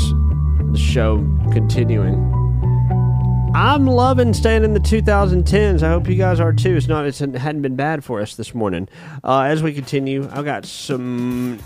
[0.71, 1.17] the show
[1.51, 2.32] continuing.
[3.65, 5.83] I'm loving staying in the 2010s.
[5.83, 6.75] I hope you guys are too.
[6.75, 7.05] It's not.
[7.05, 8.89] It's, it hadn't been bad for us this morning.
[9.23, 11.59] Uh, as we continue, I've got some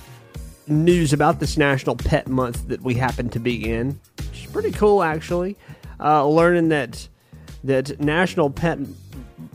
[0.68, 4.00] news about this National Pet Month that we happen to be in.
[4.20, 5.58] It's pretty cool, actually.
[6.00, 7.08] Uh, learning that
[7.64, 8.78] that National Pet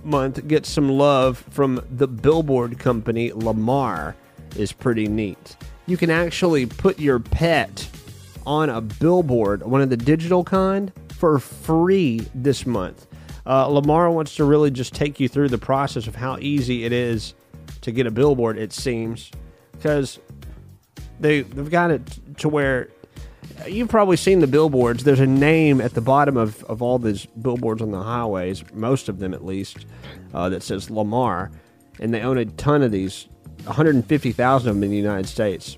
[0.03, 4.17] Month gets some love from the billboard company Lamar
[4.57, 5.57] is pretty neat.
[5.87, 7.89] You can actually put your pet
[8.45, 10.91] on a billboard, one of the digital kind,
[11.23, 13.07] for free this month.
[13.47, 16.93] Uh, Lamar wants to really just take you through the process of how easy it
[16.93, 17.35] is
[17.83, 18.59] to get a billboard.
[18.59, 19.31] It seems
[19.71, 20.19] because
[21.21, 22.89] they they've got it to where
[23.69, 25.05] you've probably seen the billboards.
[25.05, 29.09] There's a name at the bottom of, of all these billboards on the highways, most
[29.09, 29.87] of them at least,
[30.35, 31.53] uh, that says Lamar,
[32.01, 33.29] and they own a ton of these,
[33.63, 35.77] 150,000 of them in the United States.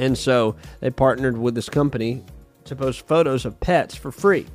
[0.00, 2.24] And so they partnered with this company
[2.64, 4.46] to post photos of pets for free.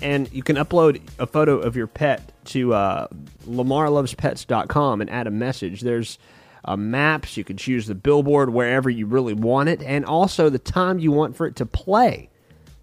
[0.00, 3.08] And you can upload a photo of your pet to uh,
[3.46, 5.80] lamarlovespets.com and add a message.
[5.80, 6.18] There's
[6.64, 7.36] uh, maps.
[7.36, 11.10] You can choose the billboard wherever you really want it, and also the time you
[11.10, 12.30] want for it to play.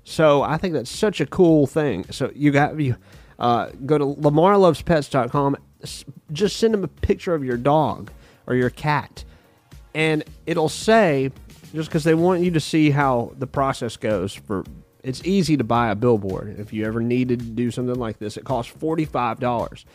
[0.03, 2.05] So I think that's such a cool thing.
[2.11, 2.95] So you got you
[3.39, 5.57] uh, go to lamarlovespets.com.
[6.31, 8.11] Just send them a picture of your dog
[8.47, 9.23] or your cat,
[9.93, 11.31] and it'll say
[11.75, 14.63] just because they want you to see how the process goes for.
[15.03, 18.37] It's easy to buy a billboard if you ever needed to do something like this.
[18.37, 19.85] It costs forty five dollars,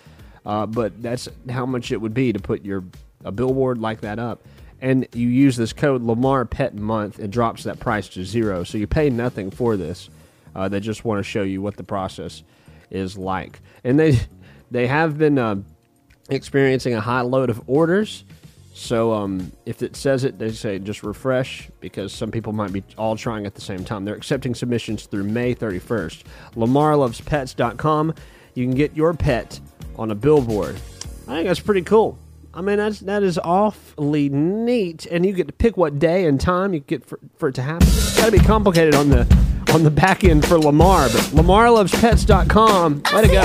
[0.46, 2.84] uh, but that's how much it would be to put your
[3.24, 4.44] a billboard like that up.
[4.80, 8.64] And you use this code Lamar Pet Month, it drops that price to zero.
[8.64, 10.08] So you pay nothing for this.
[10.54, 12.42] Uh, they just want to show you what the process
[12.90, 14.20] is like, and they
[14.70, 15.56] they have been uh,
[16.28, 18.24] experiencing a high load of orders.
[18.72, 22.84] So um, if it says it, they say just refresh because some people might be
[22.96, 24.04] all trying at the same time.
[24.04, 26.22] They're accepting submissions through May 31st.
[26.54, 28.14] LamarLovesPets.com.
[28.54, 29.60] You can get your pet
[29.96, 30.76] on a billboard.
[31.26, 32.18] I think that's pretty cool.
[32.52, 36.40] I mean, that's that is awfully neat, and you get to pick what day and
[36.40, 37.86] time you get for, for it to happen.
[37.86, 39.20] It's got to be complicated on the
[39.72, 43.02] on the back end for Lamar, but LamarLovesPets.com.
[43.12, 43.42] Let it go.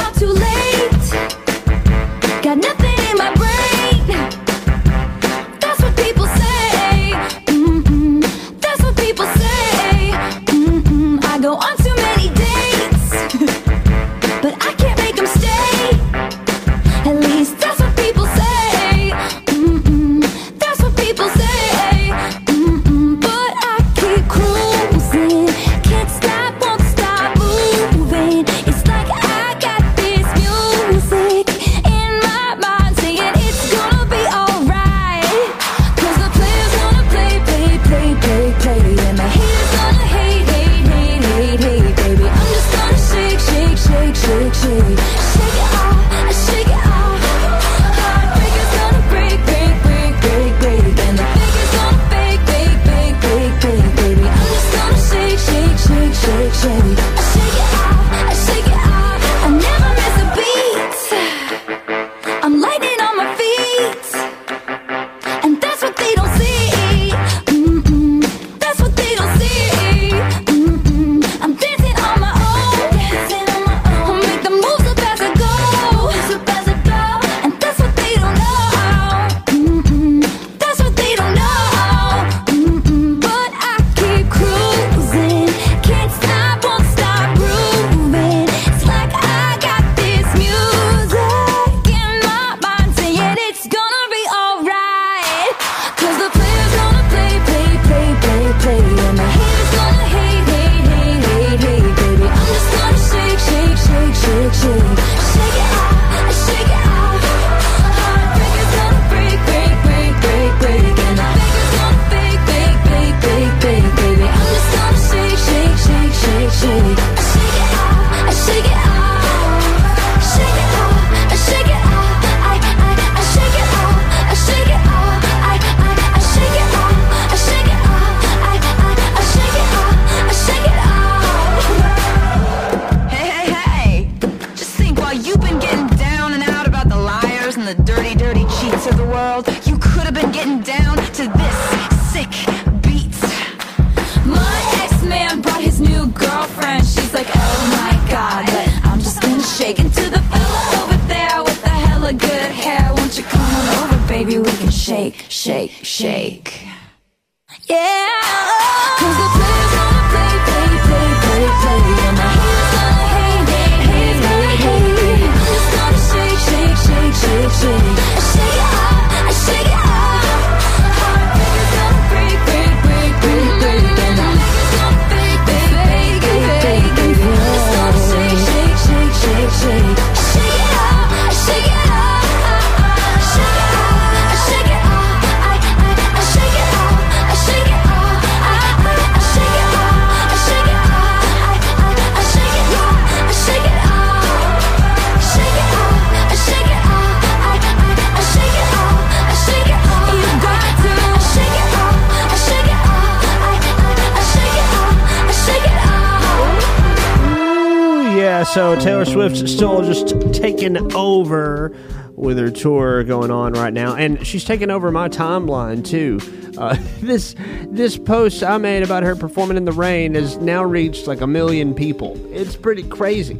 [208.56, 211.76] So Taylor Swift's still just taking over
[212.14, 216.22] with her tour going on right now, and she's taking over my timeline too.
[216.58, 217.36] Uh, this
[217.68, 221.28] this post I made about her performing in the rain has now reached like a
[221.28, 222.16] million people.
[222.34, 223.38] It's pretty crazy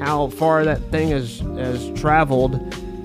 [0.00, 2.54] how far that thing has has traveled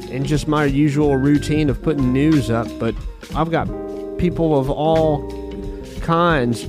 [0.10, 2.68] in just my usual routine of putting news up.
[2.80, 2.96] But
[3.36, 3.68] I've got
[4.18, 5.30] people of all
[6.02, 6.66] kinds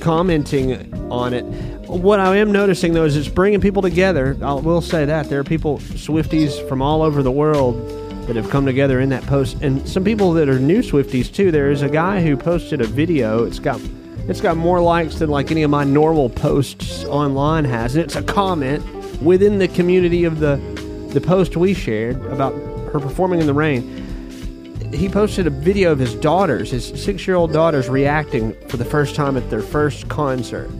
[0.00, 1.44] commenting on it.
[1.86, 4.36] What I am noticing though is it's bringing people together.
[4.42, 7.76] I will say that there are people, Swifties from all over the world,
[8.26, 11.52] that have come together in that post, and some people that are new Swifties too.
[11.52, 13.44] There is a guy who posted a video.
[13.44, 13.80] It's got
[14.28, 18.16] it's got more likes than like any of my normal posts online has, and it's
[18.16, 18.84] a comment
[19.22, 20.56] within the community of the
[21.12, 22.52] the post we shared about
[22.92, 24.02] her performing in the rain
[24.92, 28.84] he posted a video of his daughters, his six year old daughters, reacting for the
[28.84, 30.70] first time at their first concert.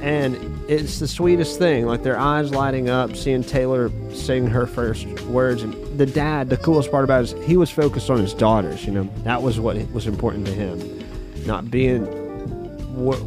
[0.00, 0.36] And
[0.68, 1.86] it's the sweetest thing.
[1.86, 5.62] Like their eyes lighting up, seeing Taylor sing her first words.
[5.62, 8.86] And the dad, the coolest part about it is he was focused on his daughters.
[8.86, 11.04] You know, that was what was important to him.
[11.46, 12.06] Not being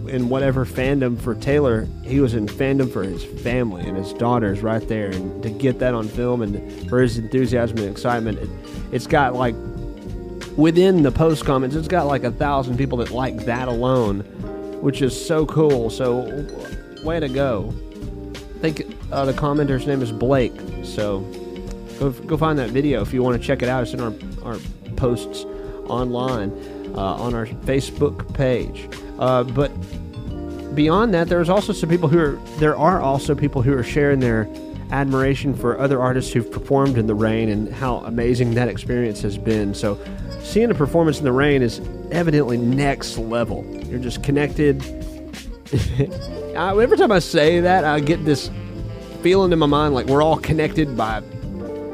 [0.08, 4.62] in whatever fandom for Taylor, he was in fandom for his family and his daughters
[4.62, 5.10] right there.
[5.10, 8.50] And to get that on film and for his enthusiasm and excitement, it,
[8.92, 9.56] it's got like
[10.58, 14.24] within the post comments, it's got like a thousand people that like that alone,
[14.84, 15.90] which is so cool.
[15.90, 16.46] So,
[17.04, 17.74] way to go!
[18.34, 20.54] I think uh, the commenter's name is Blake.
[20.84, 21.22] So,
[22.00, 23.84] go go find that video if you want to check it out.
[23.84, 24.14] It's in our
[24.44, 24.60] our
[24.98, 25.46] posts
[25.88, 26.52] online
[26.96, 28.90] uh, on our Facebook page.
[29.20, 29.70] Uh, but
[30.76, 34.20] beyond that, there's also some people who are there are also people who are sharing
[34.20, 34.50] their
[34.92, 39.38] admiration for other artists who've performed in the rain and how amazing that experience has
[39.38, 39.74] been.
[39.74, 39.98] So,
[40.44, 41.80] seeing a performance in the rain is
[42.12, 43.66] evidently next level.
[43.88, 44.82] You're just connected.
[46.56, 48.52] I, every time I say that, I get this
[49.24, 51.22] feeling in my mind like we're all connected by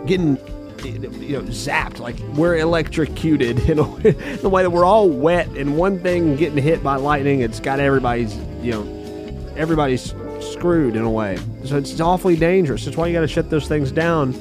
[0.08, 0.36] getting
[0.84, 5.48] you know zapped like we're electrocuted in, a, in the way that we're all wet
[5.50, 11.04] and one thing getting hit by lightning it's got everybody's you know everybody's screwed in
[11.04, 14.34] a way so it's awfully dangerous that's why you got to shut those things down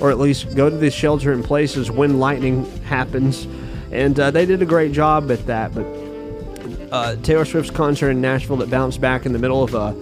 [0.00, 3.46] or at least go to the shelter in places when lightning happens
[3.90, 5.84] and uh, they did a great job at that but
[6.90, 9.94] uh, Taylor Swift's concert in Nashville that bounced back in the middle of a,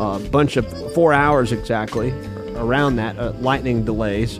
[0.00, 2.10] a bunch of four hours exactly
[2.56, 4.38] around that uh, lightning delays.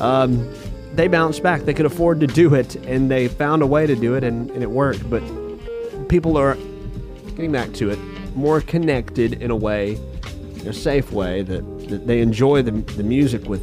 [0.00, 0.52] Um,
[0.94, 1.62] they bounced back.
[1.62, 4.50] They could afford to do it, and they found a way to do it, and,
[4.50, 5.08] and it worked.
[5.08, 5.22] But
[6.08, 6.56] people are
[7.30, 7.98] getting back to it,
[8.34, 9.98] more connected in a way,
[10.56, 13.62] in a safe way that, that they enjoy the, the music with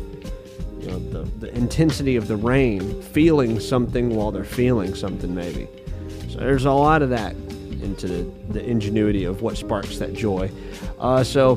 [0.83, 5.67] you know, the, the intensity of the rain, feeling something while they're feeling something, maybe.
[6.29, 7.35] So there's a lot of that
[7.81, 10.51] into the, the ingenuity of what sparks that joy.
[10.99, 11.55] Uh, so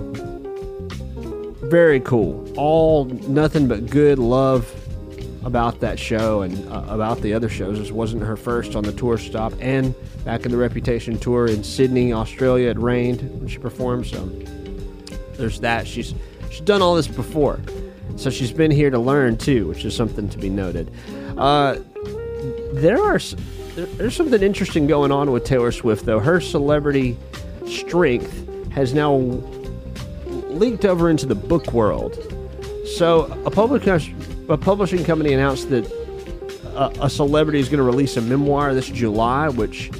[1.63, 2.53] very cool.
[2.57, 4.73] All nothing but good love
[5.45, 7.79] about that show and uh, about the other shows.
[7.79, 11.63] This wasn't her first on the tour stop, and back in the Reputation tour in
[11.63, 14.07] Sydney, Australia, it rained when she performed.
[14.07, 14.29] So
[15.35, 15.87] there's that.
[15.87, 16.15] She's
[16.51, 17.61] she's done all this before,
[18.15, 20.93] so she's been here to learn too, which is something to be noted.
[21.37, 21.77] Uh,
[22.73, 26.21] there are there, there's something interesting going on with Taylor Swift though.
[26.21, 27.17] Her celebrity
[27.67, 29.15] strength has now
[30.27, 32.17] leaked over into the book world.
[32.97, 35.91] So a public a publishing company announced that
[36.75, 39.91] a, a celebrity is going to release a memoir this July, which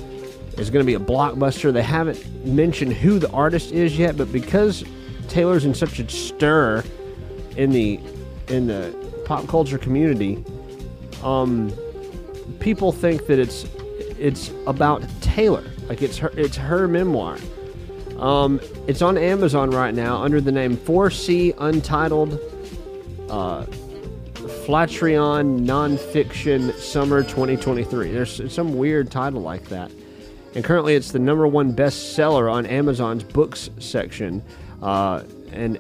[0.57, 1.73] is going to be a blockbuster.
[1.73, 4.85] They haven't mentioned who the artist is yet, but because
[5.29, 6.85] Taylor's in such a stir
[7.57, 8.01] in the
[8.49, 8.95] in the
[9.25, 10.45] pop culture community,
[11.23, 11.73] um,
[12.61, 13.67] people think that it's
[14.19, 17.39] it's about Taylor, like it's her it's her memoir.
[18.19, 22.41] Um, it's on Amazon right now under the name 4C Untitled
[23.29, 23.65] uh,
[24.65, 28.13] Flatiron Nonfiction Summer 2023.
[28.13, 29.91] There's some weird title like that.
[30.55, 34.43] And currently it's the number one bestseller on Amazon's books section
[34.81, 35.79] uh, and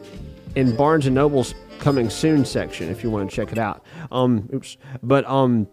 [0.54, 3.84] in Barnes & Noble's coming soon section if you want to check it out.
[4.10, 4.76] Um, oops.
[5.02, 5.68] But um,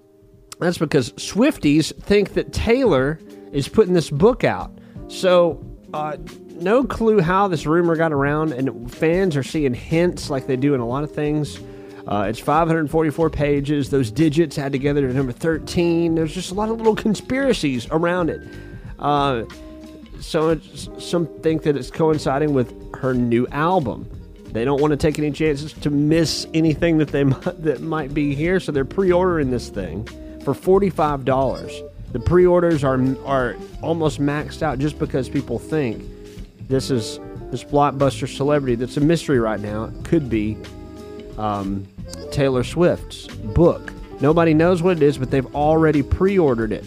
[0.60, 3.20] that's because Swifties think that Taylor
[3.52, 4.72] is putting this book out.
[5.08, 6.18] So, uh,
[6.56, 10.74] no clue how this rumor got around, and fans are seeing hints like they do
[10.74, 11.60] in a lot of things.
[12.08, 13.90] Uh, it's 544 pages.
[13.90, 16.16] Those digits add together to number 13.
[16.16, 18.42] There's just a lot of little conspiracies around it.
[19.00, 19.44] Uh,
[20.20, 24.10] so some think that it's coinciding with her new album.
[24.54, 28.14] They don't want to take any chances to miss anything that they might, that might
[28.14, 30.08] be here, so they're pre-ordering this thing
[30.44, 31.82] for forty-five dollars.
[32.12, 36.04] The pre-orders are are almost maxed out just because people think
[36.70, 40.58] this is this blockbuster celebrity that's a mystery right now it could be
[41.38, 41.88] um,
[42.32, 43.92] Taylor Swift's book.
[44.22, 46.86] Nobody knows what it is, but they've already pre ordered it.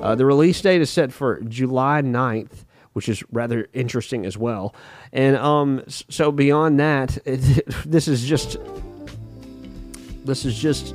[0.00, 2.64] Uh, the release date is set for July 9th,
[2.96, 4.74] which is rather interesting as well.
[5.12, 8.56] And um, so beyond that, it, this is just
[10.24, 10.94] this is just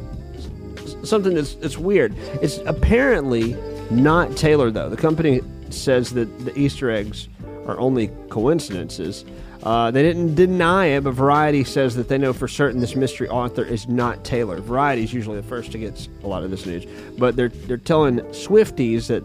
[1.03, 2.15] something that's it's weird.
[2.41, 3.55] It's apparently
[3.91, 4.89] not Taylor though.
[4.89, 7.29] The company says that the Easter eggs
[7.67, 9.23] are only coincidences.
[9.61, 13.29] Uh, they didn't deny it, but Variety says that they know for certain this mystery
[13.29, 14.59] author is not Taylor.
[14.59, 16.83] Variety is usually the first to get a lot of this news,
[17.19, 19.23] but they're they're telling Swifties that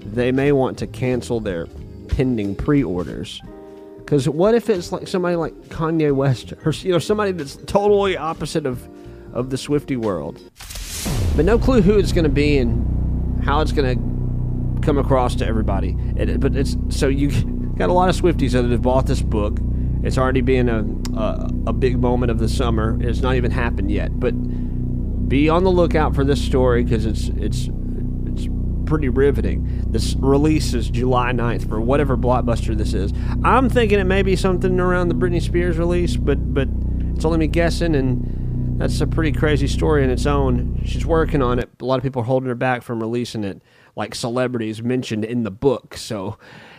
[0.00, 1.68] they may want to cancel their
[2.18, 3.40] pending pre-orders.
[3.98, 8.16] Because what if it's like somebody like Kanye West, or you know somebody that's totally
[8.16, 8.88] opposite of
[9.32, 10.40] of the Swifty world,
[11.36, 15.36] but no clue who it's going to be and how it's going to come across
[15.36, 15.96] to everybody.
[16.16, 17.30] It, but it's so you
[17.76, 19.60] got a lot of Swifties that have bought this book.
[20.02, 20.80] It's already been a,
[21.16, 22.98] a a big moment of the summer.
[23.00, 24.32] It's not even happened yet, but
[25.28, 27.77] be on the lookout for this story because it's it's it's
[28.88, 29.84] pretty riveting.
[29.86, 33.12] This release is July 9th for whatever blockbuster this is.
[33.44, 36.68] I'm thinking it may be something around the Britney Spears release, but but
[37.14, 40.80] it's only me guessing and that's a pretty crazy story in its own.
[40.86, 41.68] She's working on it.
[41.80, 43.60] A lot of people are holding her back from releasing it,
[43.94, 45.96] like celebrities mentioned in the book.
[45.96, 46.38] So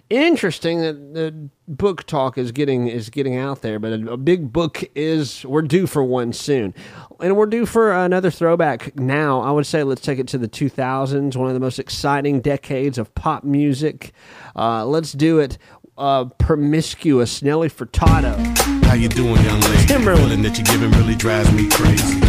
[0.10, 3.80] interesting that the book talk is getting is getting out there.
[3.80, 6.74] But a, a big book is we're due for one soon,
[7.20, 9.42] and we're due for another throwback now.
[9.42, 12.98] I would say let's take it to the 2000s, one of the most exciting decades
[12.98, 14.12] of pop music.
[14.56, 15.58] Uh, let's do it.
[15.98, 18.38] Uh, promiscuous Nelly Furtado.
[18.86, 19.84] How you doing, young lady?
[19.84, 20.44] Timbaland.
[20.44, 22.29] That you're giving really drives me crazy.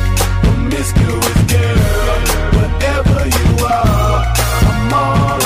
[0.81, 2.21] Promiscuous girl,
[2.57, 4.33] whatever you are,
[4.65, 5.40] I'm all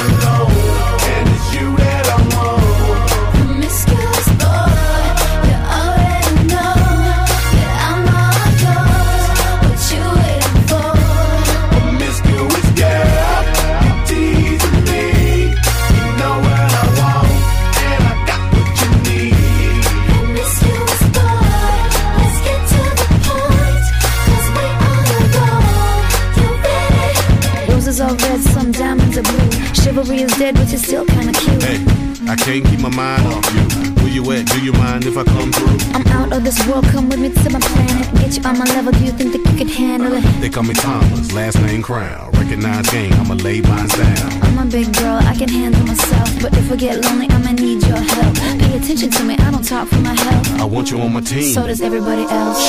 [36.68, 38.14] world, come with me to my planet.
[38.16, 40.22] Get you on my level, do you think that you could handle it?
[40.42, 42.32] They call me Thomas, last name Crown.
[42.32, 44.44] Recognize game, I'ma lay mine down.
[44.44, 46.30] I'm a big girl, I can handle myself.
[46.42, 48.36] But if I get lonely, I'ma need your help.
[48.36, 50.60] Pay attention to me, I don't talk for my health.
[50.62, 51.54] I want you on my team.
[51.54, 52.62] So does everybody else.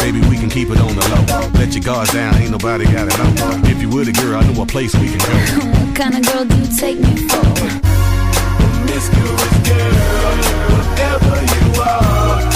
[0.00, 1.48] Baby, we can keep it on the low.
[1.60, 3.68] Let your guards down, ain't nobody got it know.
[3.70, 5.76] If you with a girl, I know a place we can go.
[5.90, 7.44] What kind of girl do you take me for?
[8.56, 10.36] Promiscuous girl,
[10.72, 12.49] whatever you are,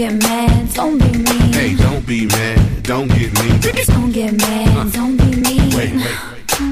[0.00, 1.52] get mad, don't be mean.
[1.52, 3.84] Hey, don't be mad, don't get me.
[3.84, 5.76] Don't get mad, don't be mean.
[5.76, 6.18] Wait, wait,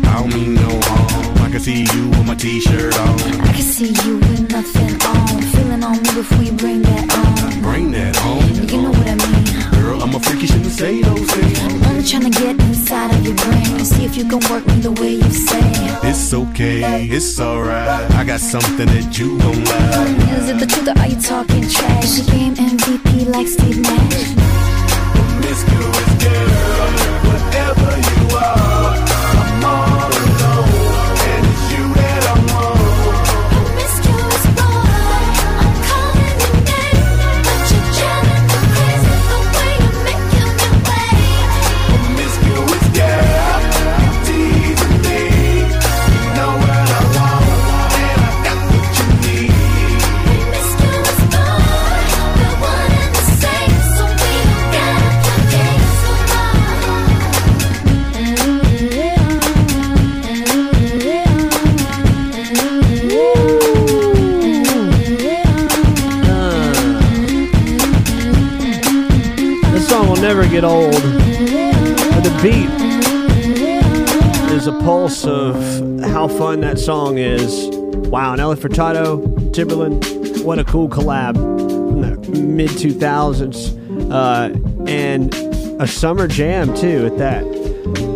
[0.06, 1.36] I don't mean no harm.
[1.44, 3.20] I can see you with my t-shirt on.
[3.42, 5.57] I can see you with nothing on.
[5.78, 7.62] Feeling on me before you bring that on.
[7.62, 8.42] Bring that home.
[8.68, 9.80] You know what I mean.
[9.80, 11.60] Girl, I'm a freak, you shouldn't say those things.
[11.60, 14.80] I'm only trying to get inside of your brain see if you can work me
[14.80, 15.62] the way you say.
[16.09, 18.10] It's okay, it's alright.
[18.12, 20.38] I got something that you gon' like.
[20.38, 22.10] Is it the truth or are you talking trash?
[22.18, 24.34] The game MVP like Steve Nash.
[25.14, 26.90] Promiscuous girl,
[27.28, 28.77] whatever you are,
[70.50, 70.92] get old.
[70.92, 72.70] But the beat
[74.52, 75.54] is a pulse of
[76.00, 77.68] how fun that song is.
[78.08, 79.22] Wow, Nelly Furtado,
[79.52, 83.76] Timbaland, what a cool collab from the mid 2000s.
[84.10, 84.50] Uh,
[84.88, 85.34] and
[85.80, 87.44] a summer jam, too, at that.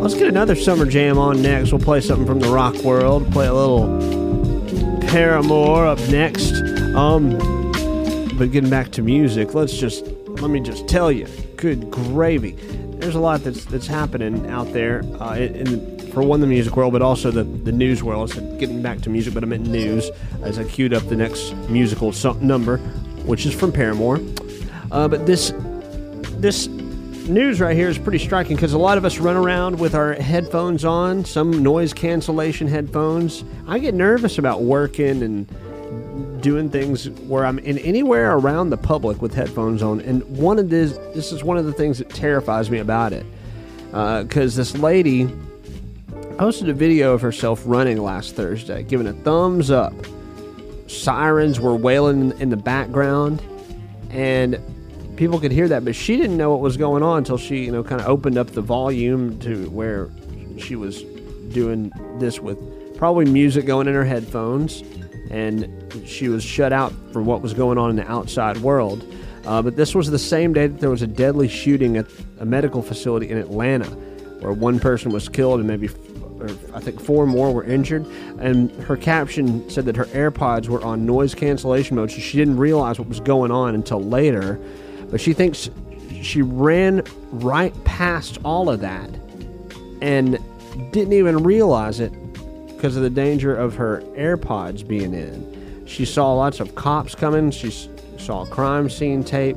[0.01, 1.73] Let's get another summer jam on next.
[1.73, 3.87] We'll play something from the rock world, play a little
[5.03, 6.55] Paramore up next.
[6.95, 7.39] Um,
[8.39, 10.07] but getting back to music, let's just
[10.41, 11.27] let me just tell you,
[11.63, 12.51] good gravy.
[12.99, 16.77] There's a lot that's that's happening out there uh, in, in for one the music
[16.77, 18.31] world, but also the the news world.
[18.31, 20.11] Said getting back to music, but I meant news
[20.43, 22.79] as I queued up the next musical so- number,
[23.25, 24.21] which is from Paramore.
[24.91, 25.53] Uh, but this
[26.41, 29.95] this news right here is pretty striking because a lot of us run around with
[29.95, 33.45] our headphones on, some noise cancellation headphones.
[33.69, 35.47] I get nervous about working and
[36.43, 40.01] doing things where I'm in anywhere around the public with headphones on.
[40.01, 43.25] And one of this, this is one of the things that terrifies me about it,
[43.93, 45.35] uh, because this lady
[46.37, 49.95] posted a video of herself running last Thursday, giving a thumbs up.
[50.89, 53.41] Sirens were wailing in the background,
[54.11, 54.59] and
[55.17, 57.73] people could hear that, but she didn't know what was going on until she, you
[57.73, 60.11] know, kind of opened up the volume to where
[60.59, 61.03] she was
[61.53, 62.59] doing this with
[62.97, 64.83] probably music going in her headphones,
[65.33, 69.03] and she was shut out from what was going on in the outside world.
[69.47, 72.07] Uh, but this was the same day that there was a deadly shooting at
[72.39, 73.87] a medical facility in Atlanta,
[74.41, 75.89] where one person was killed and maybe,
[76.39, 78.07] or I think, four more were injured.
[78.39, 82.59] And her caption said that her AirPods were on noise cancellation mode, so she didn't
[82.59, 84.61] realize what was going on until later.
[85.11, 85.71] But she thinks
[86.23, 87.03] she ran
[87.33, 89.11] right past all of that
[90.03, 90.39] and
[90.93, 92.13] didn't even realize it
[92.83, 95.87] because of the danger of her AirPods being in.
[95.87, 97.53] She saw lots of cops coming.
[97.53, 97.71] She
[98.19, 99.57] saw crime scene tape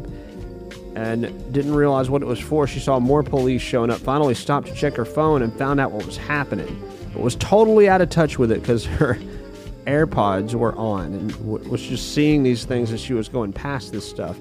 [0.96, 2.68] and didn't realize what it was for.
[2.68, 3.98] She saw more police showing up.
[3.98, 6.80] Finally, stopped to check her phone and found out what was happening,
[7.14, 9.18] but was totally out of touch with it because her
[9.88, 13.92] AirPods were on and w- was just seeing these things as she was going past
[13.92, 14.38] this stuff.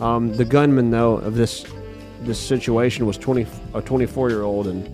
[0.00, 1.66] Um, the gunman, though, of this
[2.22, 4.88] this situation was 20, a 24 year old, and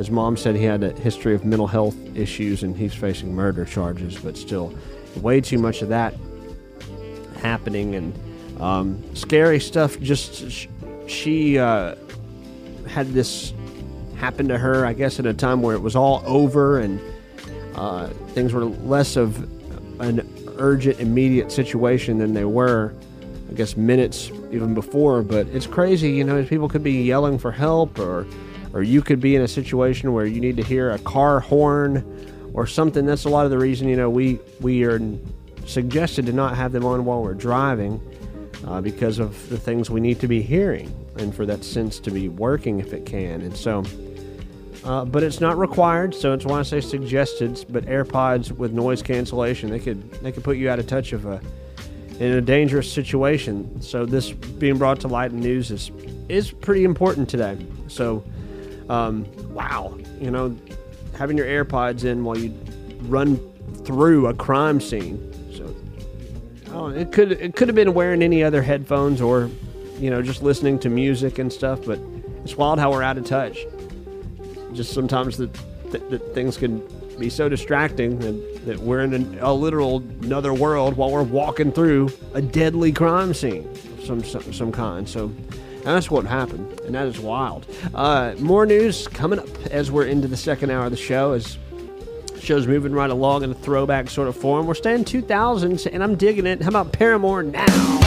[0.00, 3.66] his mom said he had a history of mental health issues and he's facing murder
[3.66, 4.72] charges, but still,
[5.16, 6.14] way too much of that
[7.42, 10.00] happening and um, scary stuff.
[10.00, 10.66] Just
[11.06, 11.96] she uh,
[12.88, 13.52] had this
[14.16, 16.98] happen to her, I guess, at a time where it was all over and
[17.74, 19.42] uh, things were less of
[20.00, 22.94] an urgent, immediate situation than they were,
[23.50, 25.20] I guess, minutes even before.
[25.20, 28.26] But it's crazy, you know, people could be yelling for help or
[28.72, 32.50] or you could be in a situation where you need to hear a car horn
[32.54, 33.06] or something.
[33.06, 35.00] That's a lot of the reason, you know, we we are
[35.66, 38.00] suggested to not have them on while we're driving
[38.66, 42.10] uh, because of the things we need to be hearing and for that sense to
[42.10, 43.40] be working if it can.
[43.42, 43.84] And so,
[44.84, 47.64] uh, but it's not required, so it's why I say suggested.
[47.68, 51.26] But AirPods with noise cancellation, they could they could put you out of touch of
[51.26, 51.40] a
[52.18, 53.80] in a dangerous situation.
[53.80, 55.90] So this being brought to light in news is
[56.28, 57.58] is pretty important today.
[57.88, 58.22] So,
[58.90, 60.56] um, wow, you know,
[61.16, 62.52] having your AirPods in while you
[63.02, 63.38] run
[63.84, 65.32] through a crime scene.
[65.54, 65.74] So,
[66.72, 69.48] oh, it could it could have been wearing any other headphones or,
[69.98, 71.86] you know, just listening to music and stuff.
[71.86, 72.00] But
[72.42, 73.58] it's wild how we're out of touch.
[74.72, 75.52] Just sometimes that
[75.92, 76.82] that, things can
[77.16, 81.70] be so distracting that, that we're in an, a literal another world while we're walking
[81.70, 85.08] through a deadly crime scene of some some, some kind.
[85.08, 85.30] So
[85.82, 87.66] that's what happened, and that is wild.
[87.94, 91.32] Uh, more news coming up as we're into the second hour of the show.
[91.32, 91.58] As
[92.40, 94.66] show's moving right along in a throwback sort of form.
[94.66, 96.62] We're staying 2000s, and I'm digging it.
[96.62, 97.99] How about Paramore now?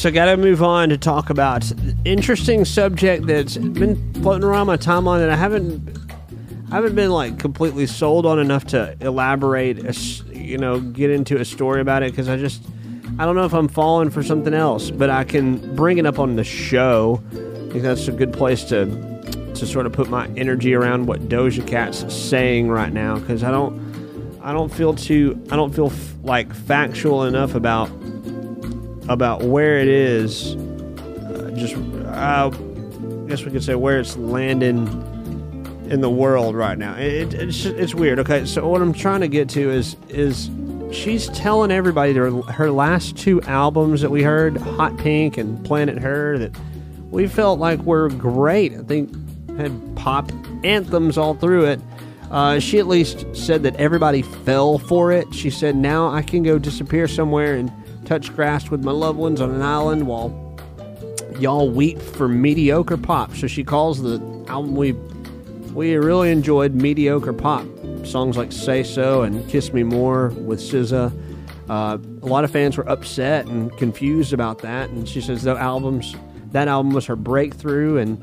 [0.00, 1.70] So got to move on to talk about
[2.06, 5.94] interesting subject that's been floating around my timeline that I haven't
[6.70, 9.92] I haven't been like completely sold on enough to elaborate, a
[10.34, 12.62] you know, get into a story about it because I just
[13.18, 16.18] I don't know if I'm falling for something else, but I can bring it up
[16.18, 17.22] on the show.
[17.32, 18.86] I think that's a good place to
[19.54, 23.50] to sort of put my energy around what Doja Cat's saying right now because I
[23.50, 27.90] don't I don't feel too I don't feel f- like factual enough about
[29.10, 30.54] about where it is.
[30.54, 31.74] Uh, just
[32.06, 32.48] I
[33.28, 34.86] guess we could say where it's landing
[35.90, 36.94] in the world right now.
[36.94, 38.20] It, it's it's weird.
[38.20, 40.48] Okay, so what I'm trying to get to is is
[40.92, 45.98] she's telling everybody her, her last two albums that we heard, Hot Pink and Planet
[45.98, 46.56] Her, that
[47.10, 48.72] we felt like were great.
[48.74, 49.12] I think
[49.56, 50.30] had pop
[50.62, 51.80] anthems all through it.
[52.30, 55.34] Uh, she at least said that everybody fell for it.
[55.34, 57.72] She said, "Now I can go disappear somewhere and
[58.10, 60.58] touch grass with my loved ones on an island while
[61.38, 64.96] y'all weep for mediocre pop." So she calls the album we
[65.72, 67.64] we really enjoyed mediocre pop
[68.04, 71.12] songs like "Say So" and "Kiss Me More" with SZA.
[71.68, 75.56] Uh, a lot of fans were upset and confused about that, and she says the
[75.56, 76.16] albums
[76.50, 78.18] that album was her breakthrough, and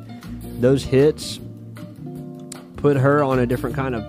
[0.59, 1.39] those hits
[2.75, 4.03] put her on a different kind of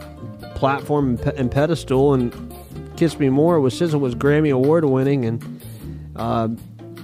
[0.57, 2.15] platform and, and pedestal.
[2.15, 2.35] And
[2.97, 5.58] "Kiss Me More" with SZA was Grammy Award winning, and
[6.19, 6.49] uh,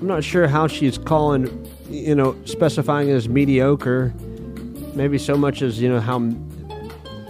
[0.01, 4.13] I'm not sure how she's calling, you know, specifying as mediocre.
[4.95, 6.17] Maybe so much as you know how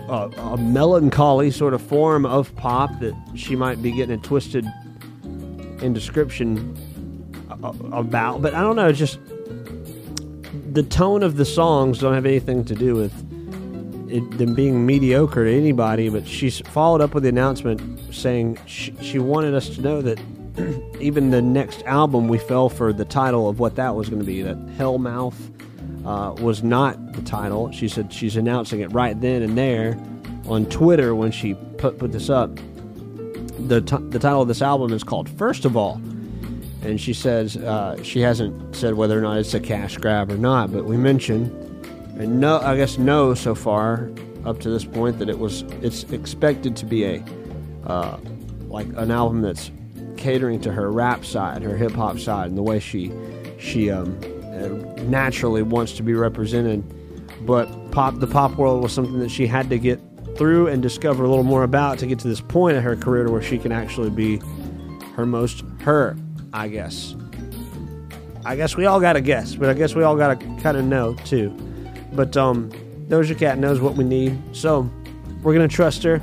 [0.09, 4.67] uh, a melancholy sort of form of pop that she might be getting it twisted
[5.81, 6.77] in description
[7.51, 8.43] a- a- about.
[8.43, 8.93] But I don't know.
[8.93, 9.19] Just
[10.73, 13.13] the tone of the songs don't have anything to do with
[14.11, 16.09] it, them being mediocre to anybody.
[16.09, 20.19] But she's followed up with the announcement saying she, she wanted us to know that
[21.01, 24.27] even the next album we fell for the title of what that was going to
[24.27, 24.43] be.
[24.43, 25.35] That Hellmouth
[26.05, 27.71] uh, was not the title.
[27.73, 29.99] She said she's announcing it right then and there
[30.47, 32.55] on Twitter when she put put this up.
[33.69, 35.95] The t- the title of this album is called First of All,
[36.83, 40.37] and she says uh, she hasn't said whether or not it's a cash grab or
[40.37, 40.73] not.
[40.73, 41.51] But we mentioned
[42.17, 44.11] and no, I guess no so far
[44.45, 47.25] up to this point that it was it's expected to be a
[47.87, 48.19] uh,
[48.69, 49.71] like an album that's
[50.25, 53.13] catering to her rap side, her hip hop side, and the way she
[53.59, 54.19] she um,
[55.11, 56.83] naturally wants to be represented.
[57.45, 60.01] But pop, the pop world was something that she had to get
[60.39, 63.31] through and discover a little more about to get to this point in her career
[63.31, 64.41] where she can actually be
[65.15, 66.17] her most her,
[66.55, 67.15] I guess.
[68.47, 70.79] I guess we all got to guess, but I guess we all got to kind
[70.79, 71.51] of know too.
[72.15, 72.71] But um,
[73.09, 74.91] Doja Cat knows what we need, so
[75.43, 76.23] we're gonna trust her.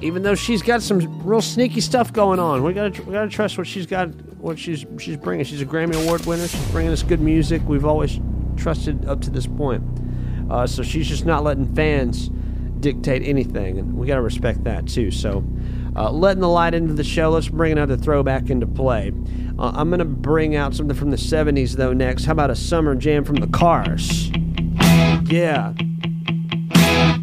[0.00, 2.62] Even though she's got some real sneaky stuff going on.
[2.62, 5.44] We gotta we gotta trust what she's got, what she's she's bringing.
[5.44, 6.46] She's a Grammy Award winner.
[6.46, 7.62] She's bringing us good music.
[7.66, 8.20] We've always
[8.56, 9.82] trusted up to this point.
[10.50, 12.30] Uh, so she's just not letting fans
[12.80, 15.10] dictate anything, and we gotta respect that too.
[15.10, 15.42] So,
[15.96, 17.30] uh, letting the light into the show.
[17.30, 19.12] Let's bring another throwback into play.
[19.58, 22.26] Uh, I'm gonna bring out something from the '70s though next.
[22.26, 24.30] How about a summer jam from the Cars?
[25.26, 25.72] Yeah.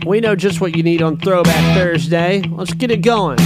[0.06, 2.41] We know just what you need on Throwback Thursday.
[2.41, 3.38] Let's get it going.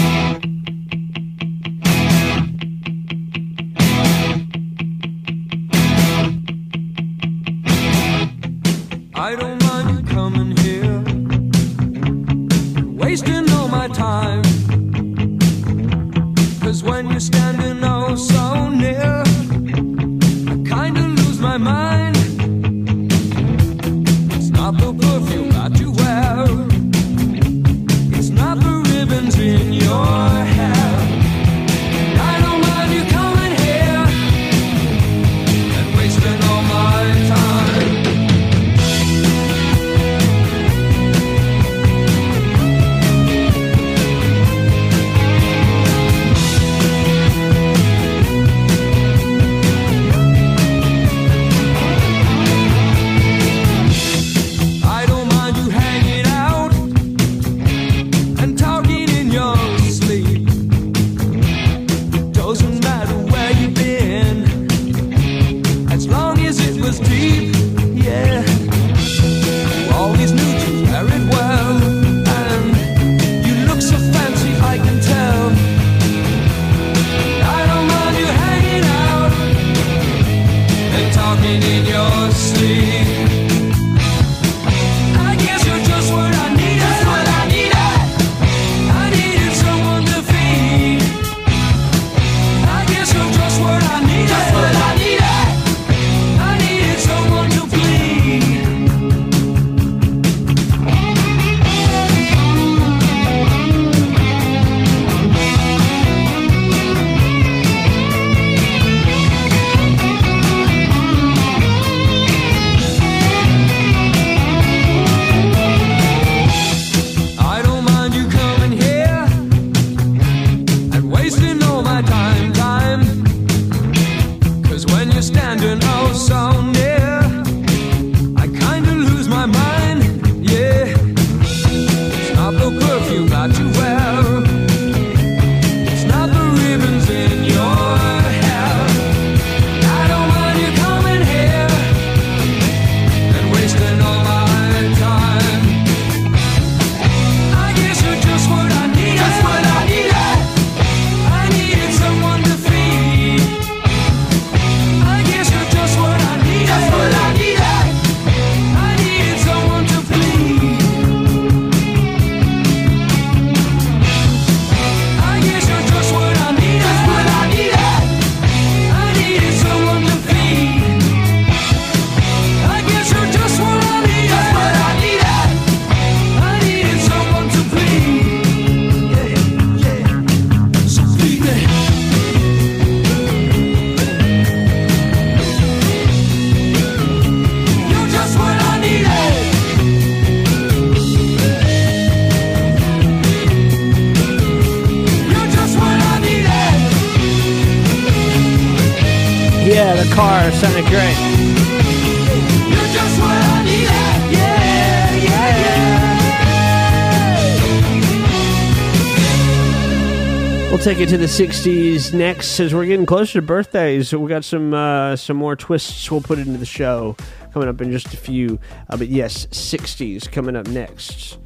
[210.86, 214.08] Take it to the '60s next, as we're getting closer to birthdays.
[214.08, 216.12] So we got some uh, some more twists.
[216.12, 217.16] We'll put into the show
[217.54, 218.60] coming up in just a few.
[218.88, 221.40] Uh, but yes, '60s coming up next.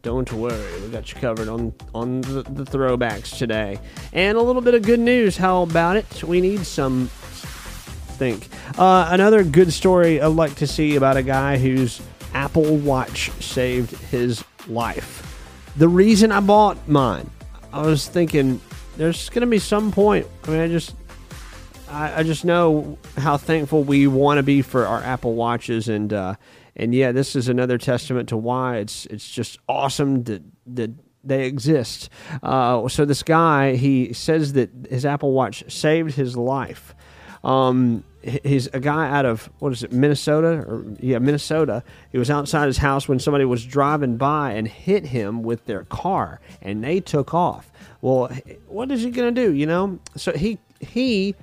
[0.00, 3.78] Don't worry, we got you covered on on the, the throwbacks today,
[4.14, 5.36] and a little bit of good news.
[5.36, 6.24] How about it?
[6.24, 7.08] We need some.
[8.16, 8.48] Think
[8.78, 12.00] uh, another good story I'd like to see about a guy whose
[12.32, 15.22] Apple Watch saved his life.
[15.76, 17.30] The reason I bought mine,
[17.74, 18.58] I was thinking
[18.96, 20.26] there's going to be some point.
[20.44, 20.94] I mean, I just
[21.88, 26.12] I, I just know how thankful we want to be for our Apple Watches, and
[26.12, 26.34] uh,
[26.74, 30.90] and yeah, this is another testament to why it's it's just awesome that that
[31.22, 32.08] they exist.
[32.42, 36.94] Uh, so this guy, he says that his Apple Watch saved his life.
[37.42, 40.64] Um, he's a guy out of what is it, Minnesota?
[40.66, 41.82] Or yeah, Minnesota.
[42.12, 45.84] He was outside his house when somebody was driving by and hit him with their
[45.84, 47.70] car, and they took off.
[48.00, 48.30] Well,
[48.68, 49.52] what is he gonna do?
[49.52, 51.34] You know, so he he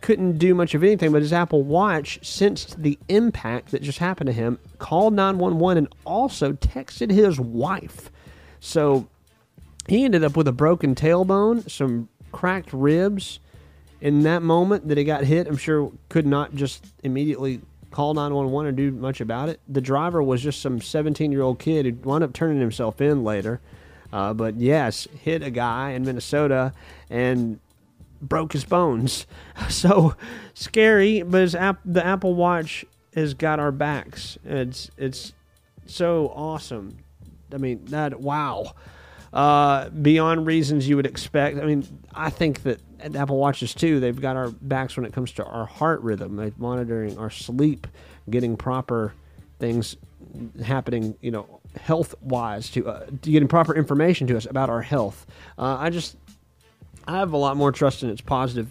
[0.00, 4.26] couldn't do much of anything, but his Apple Watch sensed the impact that just happened
[4.26, 8.10] to him, called 911, and also texted his wife.
[8.60, 9.08] So
[9.88, 13.40] he ended up with a broken tailbone, some cracked ribs.
[14.04, 18.68] In that moment that he got hit, I'm sure could not just immediately call 911
[18.68, 19.60] or do much about it.
[19.66, 23.24] The driver was just some 17 year old kid who wound up turning himself in
[23.24, 23.62] later.
[24.12, 26.74] Uh, but yes, hit a guy in Minnesota
[27.08, 27.60] and
[28.20, 29.26] broke his bones.
[29.70, 30.16] So
[30.52, 34.36] scary, but app, the Apple Watch has got our backs.
[34.44, 35.32] It's it's
[35.86, 36.98] so awesome.
[37.54, 38.74] I mean that wow.
[39.32, 41.58] Uh, beyond reasons you would expect.
[41.58, 45.12] I mean, I think that at Apple Watches too, they've got our backs when it
[45.12, 47.86] comes to our heart rhythm, like monitoring our sleep,
[48.30, 49.12] getting proper
[49.58, 49.96] things
[50.64, 51.14] happening.
[51.20, 55.26] You know, health wise to, uh, to getting proper information to us about our health.
[55.58, 56.16] Uh, I just
[57.06, 58.68] I have a lot more trust in its positive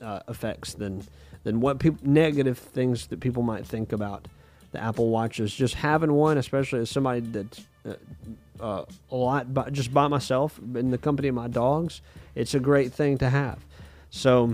[0.00, 1.04] uh, effects than
[1.42, 4.28] than what negative things that people might think about
[4.70, 5.52] the Apple Watches.
[5.52, 7.94] Just having one, especially as somebody that's uh,
[8.60, 12.00] uh, a lot by, just by myself in the company of my dogs,
[12.36, 13.58] it's a great thing to have.
[14.14, 14.52] So,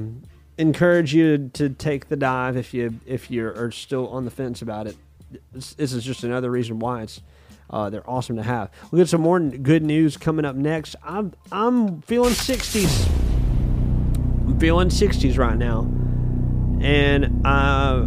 [0.57, 4.63] encourage you to take the dive if you if you are still on the fence
[4.63, 4.97] about it.
[5.53, 7.21] This, is just another reason why it's
[7.69, 8.71] uh, they're awesome to have.
[8.93, 10.95] We got some more good news coming up next.
[11.03, 13.09] I'm I'm feeling 60s.
[14.47, 15.81] I'm feeling 60s right now,
[16.81, 18.07] and uh,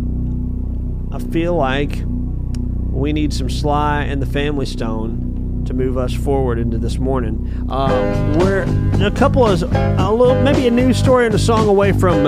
[1.13, 5.30] I feel like we need some Sly and the Family Stone
[5.65, 7.65] to move us forward into this morning.
[7.69, 8.63] Um, we're
[9.05, 12.23] a couple of a little maybe a news story and a song away from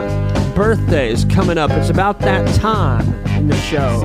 [0.53, 1.72] birthdays coming up.
[1.72, 4.01] It's about that time in the show.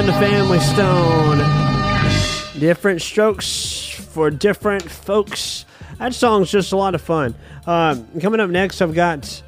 [0.00, 1.38] And the Family Stone.
[2.58, 5.66] Different strokes for different folks.
[5.98, 7.34] That song's just a lot of fun.
[7.66, 9.42] Um, coming up next, I've got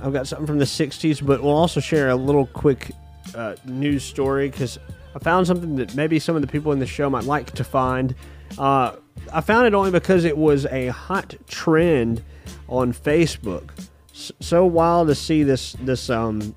[0.00, 2.90] I've got something from the '60s, but we'll also share a little quick
[3.34, 4.78] uh, news story because
[5.14, 7.62] I found something that maybe some of the people in the show might like to
[7.62, 8.14] find.
[8.56, 8.96] Uh,
[9.30, 12.24] I found it only because it was a hot trend
[12.66, 13.72] on Facebook.
[14.14, 16.56] S- so wild to see this this um,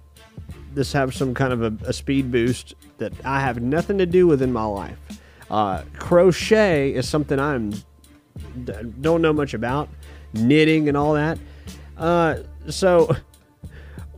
[0.74, 4.28] this have some kind of a, a speed boost that I have nothing to do
[4.28, 4.98] with in my life.
[5.50, 7.74] Uh, crochet is something I'm
[9.02, 9.90] don't know much about,
[10.34, 11.38] knitting and all that.
[11.98, 12.38] Uh,
[12.70, 13.14] so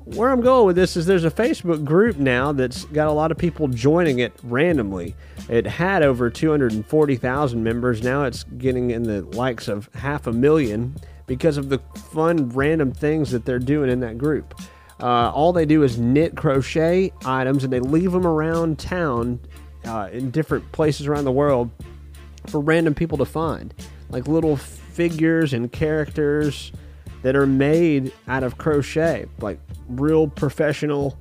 [0.05, 3.31] where I'm going with this is there's a Facebook group now that's got a lot
[3.31, 5.15] of people joining it randomly.
[5.49, 8.03] It had over 240,000 members.
[8.03, 10.95] Now it's getting in the likes of half a million
[11.25, 14.53] because of the fun, random things that they're doing in that group.
[15.03, 19.37] Uh, all they do is knit crochet items and they leave them around town
[19.83, 21.69] uh, in different places around the world
[22.47, 23.73] for random people to find.
[24.09, 26.71] Like little figures and characters
[27.21, 29.59] that are made out of crochet, like
[29.89, 31.17] real professional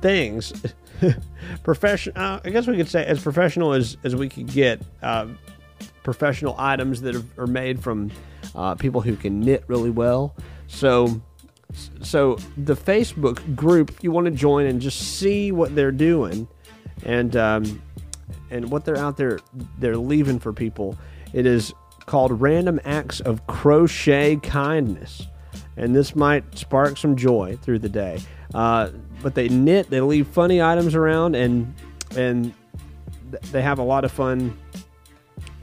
[0.00, 0.52] things.
[1.62, 4.82] Profession, uh, I guess we could say as professional as, as we could get.
[5.00, 5.28] Uh,
[6.02, 8.10] professional items that are, are made from
[8.56, 10.34] uh, people who can knit really well.
[10.66, 11.22] So,
[12.02, 16.48] so the Facebook group, you want to join and just see what they're doing,
[17.04, 17.82] and um,
[18.50, 19.38] and what they're out there
[19.78, 20.96] they're leaving for people,
[21.32, 21.72] it is
[22.06, 25.26] called Random Acts of Crochet Kindness,
[25.76, 28.20] and this might spark some joy through the day.
[28.54, 28.90] Uh,
[29.22, 31.74] but they knit, they leave funny items around, and
[32.16, 32.54] and
[33.52, 34.56] they have a lot of fun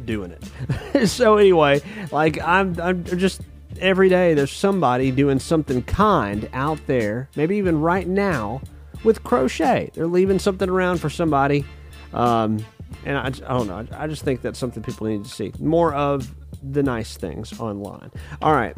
[0.06, 1.08] doing it.
[1.08, 3.42] so anyway, like I'm I'm just
[3.80, 8.62] every day there's somebody doing something kind out there, maybe even right now
[9.04, 9.92] with crochet.
[9.94, 11.66] They're leaving something around for somebody.
[12.14, 12.66] Um,
[13.06, 13.86] and I, I don't know.
[13.94, 16.34] I just think that's something people need to see more of
[16.64, 18.12] the nice things online.
[18.42, 18.76] All right.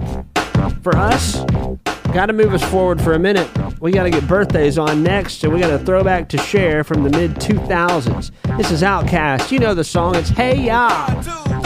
[0.82, 1.44] For us,
[2.14, 3.48] got to move us forward for a minute.
[3.80, 7.04] We got to get birthdays on next, and we got a throwback to share from
[7.04, 8.32] the mid 2000s.
[8.58, 9.52] This is OutKast.
[9.52, 10.16] You know the song.
[10.16, 11.57] It's Hey Ya.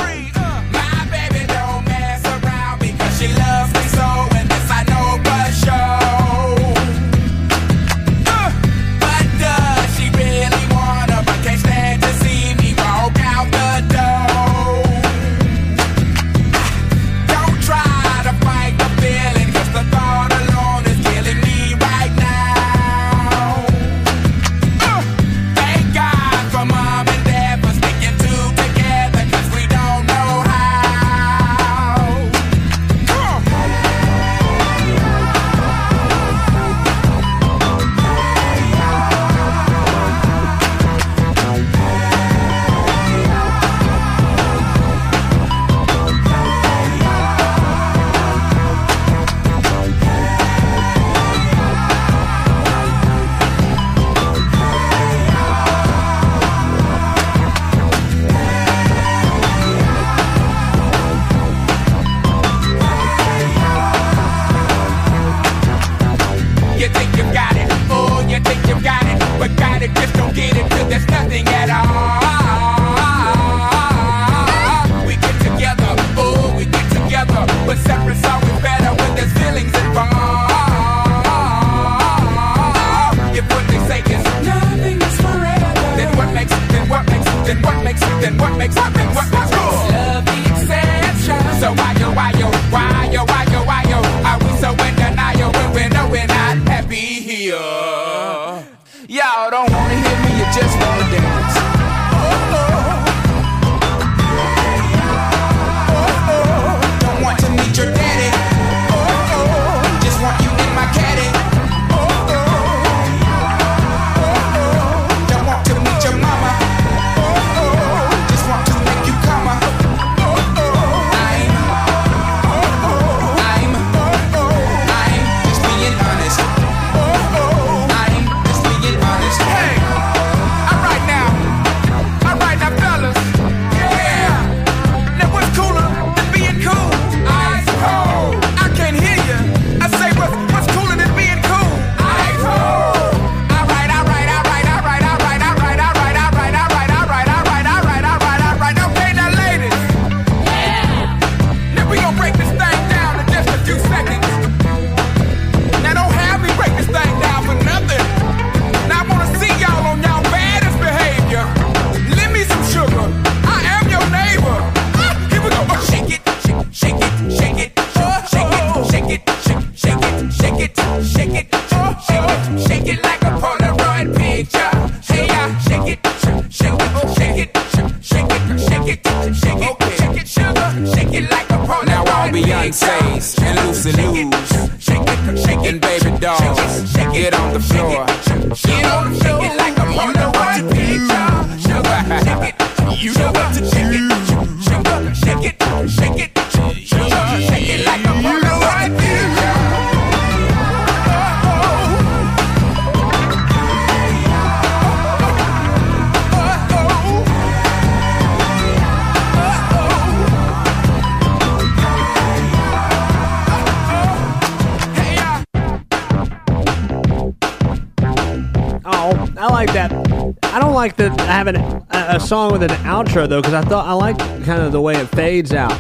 [220.82, 223.86] I don't like that having a, a song with an outro though, because I thought
[223.86, 225.72] I like kind of the way it fades out.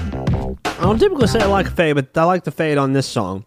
[0.64, 3.08] I don't typically say I like a fade, but I like the fade on this
[3.08, 3.46] song.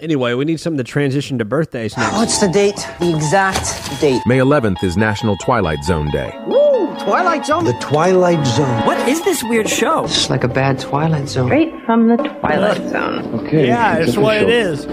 [0.00, 2.12] Anyway, we need something to transition to birthdays next.
[2.14, 2.76] What's the date?
[3.00, 4.22] The exact date.
[4.26, 6.32] May 11th is National Twilight Zone Day.
[6.46, 6.94] Woo!
[7.00, 7.64] Twilight Zone?
[7.64, 8.86] The Twilight Zone.
[8.86, 10.04] What is this weird show?
[10.04, 11.48] It's like a bad Twilight Zone.
[11.48, 13.40] Straight from the Twilight Zone.
[13.40, 13.66] Okay.
[13.66, 14.86] Yeah, it's what it is.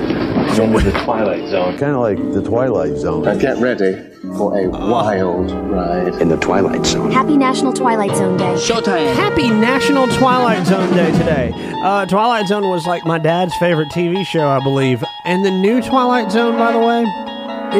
[0.59, 1.77] I'm the Twilight Zone.
[1.77, 3.23] Kind of like the Twilight Zone.
[3.23, 3.93] Now get ready
[4.37, 7.09] for a wild ride in the Twilight Zone.
[7.11, 8.53] Happy National Twilight Zone Day.
[8.55, 9.13] Showtime.
[9.15, 11.51] Happy National Twilight Zone Day today.
[11.83, 15.03] Uh, Twilight Zone was like my dad's favorite TV show, I believe.
[15.25, 17.03] And the new Twilight Zone, by the way,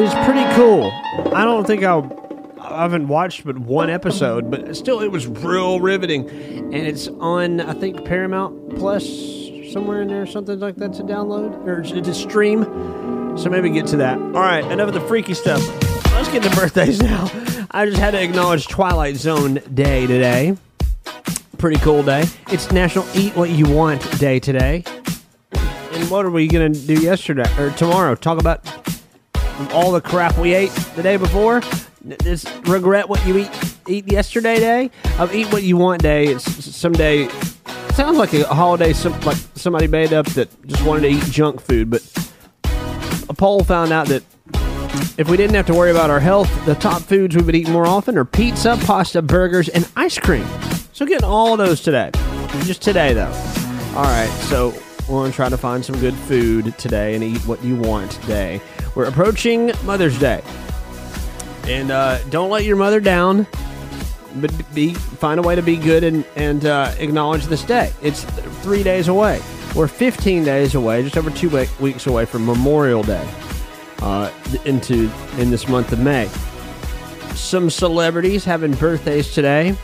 [0.02, 0.90] is pretty cool.
[1.34, 2.20] I don't think I'll.
[2.58, 6.28] I haven't watched but one episode, but still, it was real riveting.
[6.30, 9.41] And it's on, I think, Paramount Plus,
[9.72, 12.64] somewhere in there, something like that to download or to stream.
[13.38, 14.18] So maybe get to that.
[14.18, 15.60] All right, enough of the freaky stuff.
[16.12, 17.30] Let's get to birthdays now.
[17.70, 20.56] I just had to acknowledge Twilight Zone Day today.
[21.56, 22.24] Pretty cool day.
[22.48, 24.84] It's National Eat What You Want Day today.
[25.52, 28.14] And what are we going to do yesterday or tomorrow?
[28.14, 28.60] Talk about
[29.72, 31.62] all the crap we ate the day before?
[32.02, 33.50] This regret what you eat
[33.88, 36.26] eat yesterday day of eat what you want day.
[36.26, 36.44] It's
[36.74, 37.28] someday
[37.92, 41.60] sounds like a holiday some, like somebody made up that just wanted to eat junk
[41.60, 42.02] food, but
[43.28, 44.22] a poll found out that
[45.18, 47.68] if we didn't have to worry about our health, the top foods we would eat
[47.68, 50.46] more often are pizza, pasta, burgers, and ice cream.
[50.92, 52.10] So getting all those today.
[52.64, 53.32] Just today though.
[53.94, 54.70] All right, so
[55.08, 58.60] we're gonna try to find some good food today and eat what you want today.
[58.94, 60.42] We're approaching Mother's Day,
[61.66, 63.46] and uh, don't let your mother down.
[64.36, 67.92] But be find a way to be good and and uh, acknowledge this day.
[68.02, 68.24] It's
[68.62, 69.40] three days away.
[69.74, 73.26] We're 15 days away, just over two we- weeks away from Memorial Day
[74.00, 74.30] uh,
[74.64, 76.28] into in this month of May.
[77.34, 79.74] Some celebrities having birthdays today.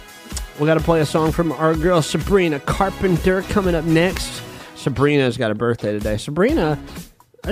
[0.60, 4.42] We got to play a song from our girl Sabrina Carpenter coming up next.
[4.74, 6.16] Sabrina's got a birthday today.
[6.18, 6.78] Sabrina,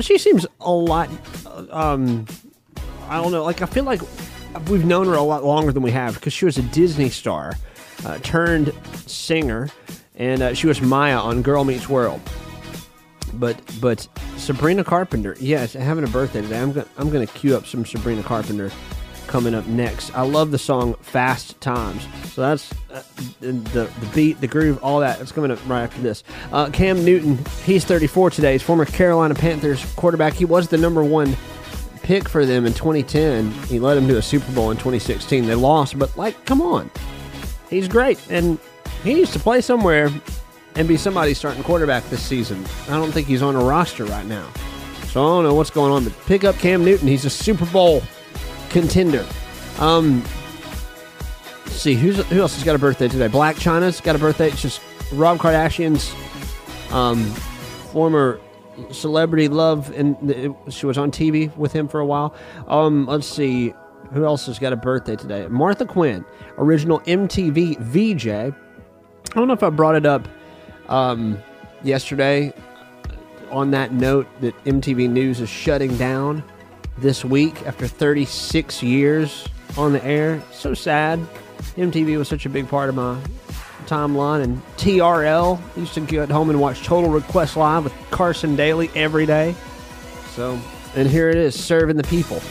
[0.00, 1.08] she seems a lot.
[1.70, 2.26] Um,
[3.08, 3.44] I don't know.
[3.44, 4.00] Like I feel like
[4.68, 7.54] we've known her a lot longer than we have because she was a Disney star,
[8.04, 8.72] uh, turned
[9.06, 9.68] singer,
[10.16, 12.20] and uh, she was Maya on Girl Meets World.
[13.34, 16.60] But but Sabrina Carpenter, yes, having a birthday today.
[16.60, 18.70] I'm gonna I'm gonna cue up some Sabrina Carpenter
[19.26, 20.16] coming up next.
[20.16, 23.02] I love the song "Fast Times," so that's uh,
[23.40, 25.20] the, the beat, the groove, all that.
[25.20, 26.22] It's coming up right after this.
[26.52, 28.52] Uh, Cam Newton, he's 34 today.
[28.52, 30.32] He's former Carolina Panthers quarterback.
[30.32, 31.36] He was the number one
[32.06, 33.50] pick for them in 2010.
[33.64, 35.44] He led them to a Super Bowl in 2016.
[35.44, 36.88] They lost, but like, come on,
[37.68, 38.58] he's great, and
[39.02, 40.10] he needs to play somewhere
[40.76, 42.64] and be somebody starting quarterback this season.
[42.88, 44.48] I don't think he's on a roster right now,
[45.08, 46.04] so I don't know what's going on.
[46.04, 47.08] But pick up Cam Newton.
[47.08, 48.02] He's a Super Bowl
[48.70, 49.26] contender.
[49.80, 50.22] Um,
[51.66, 53.28] see who's who else has got a birthday today.
[53.28, 54.48] Blac Chyna's got a birthday.
[54.48, 54.80] It's just
[55.12, 56.14] Rob Kardashian's
[56.92, 57.24] um,
[57.92, 58.40] former
[58.90, 62.34] celebrity love, and she was on TV with him for a while.
[62.66, 63.74] Um, let's see
[64.12, 65.46] who else has got a birthday today.
[65.48, 66.24] Martha Quinn,
[66.58, 68.28] original MTV VJ.
[68.28, 68.52] I
[69.34, 70.28] don't know if I brought it up
[70.88, 71.38] um,
[71.82, 72.52] yesterday.
[73.50, 76.42] On that note, that MTV News is shutting down
[76.98, 79.46] this week after 36 years
[79.76, 80.42] on the air.
[80.52, 81.20] So sad.
[81.76, 83.20] MTV was such a big part of my
[83.86, 84.42] timeline.
[84.42, 89.26] And TRL used to get home and watch Total Request Live with Carson Daly every
[89.26, 89.54] day.
[90.34, 90.58] So,
[90.94, 92.42] and here it is, serving the people.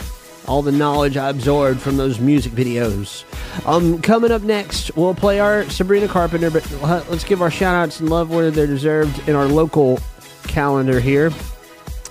[0.48, 3.24] All the knowledge I absorbed from those music videos.
[3.66, 6.70] Um, coming up next, we'll play our Sabrina Carpenter, but
[7.10, 10.00] let's give our shout outs and love where they're deserved in our local
[10.44, 11.32] calendar here.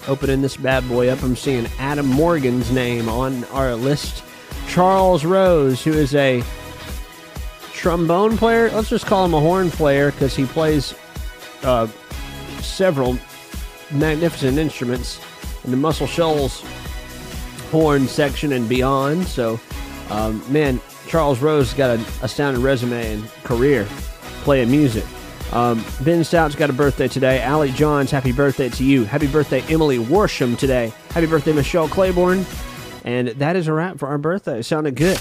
[0.06, 4.22] Opening this bad boy up, I'm seeing Adam Morgan's name on our list.
[4.68, 6.42] Charles Rose, who is a
[7.84, 8.70] trombone player.
[8.70, 10.94] Let's just call him a horn player because he plays
[11.64, 11.86] uh,
[12.62, 13.18] several
[13.92, 15.20] magnificent instruments
[15.64, 16.64] in the Muscle Shoals
[17.70, 19.26] horn section and beyond.
[19.26, 19.60] So,
[20.08, 23.86] um, man, Charles Rose got an astounding resume and career
[24.44, 25.04] playing music.
[25.52, 27.42] Um, ben Stout's got a birthday today.
[27.42, 29.04] Allie Johns, happy birthday to you.
[29.04, 30.90] Happy birthday, Emily Worsham today.
[31.10, 32.46] Happy birthday, Michelle Claiborne.
[33.04, 34.60] And that is a wrap for our birthday.
[34.60, 35.20] It Sounded good.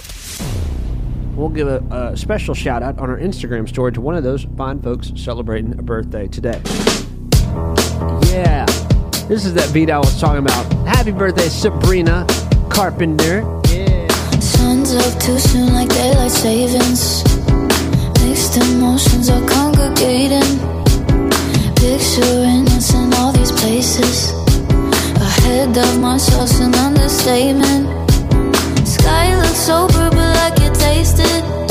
[1.36, 4.46] We'll give a, a special shout out on our Instagram story to one of those
[4.58, 6.62] fine folks celebrating a birthday today.
[8.32, 8.66] Yeah,
[9.28, 10.72] this is that beat I was talking about.
[10.88, 12.26] Happy birthday, Sabrina
[12.70, 13.42] Carpenter.
[13.70, 14.08] Yeah.
[14.84, 17.24] Up too soon like daylight savings.
[18.22, 20.44] Mixed emotions are congregating.
[22.94, 24.32] In all these places.
[25.16, 27.88] Ahead of myself's an understatement.
[28.88, 30.23] Sky looks speak
[31.04, 31.63] wasted.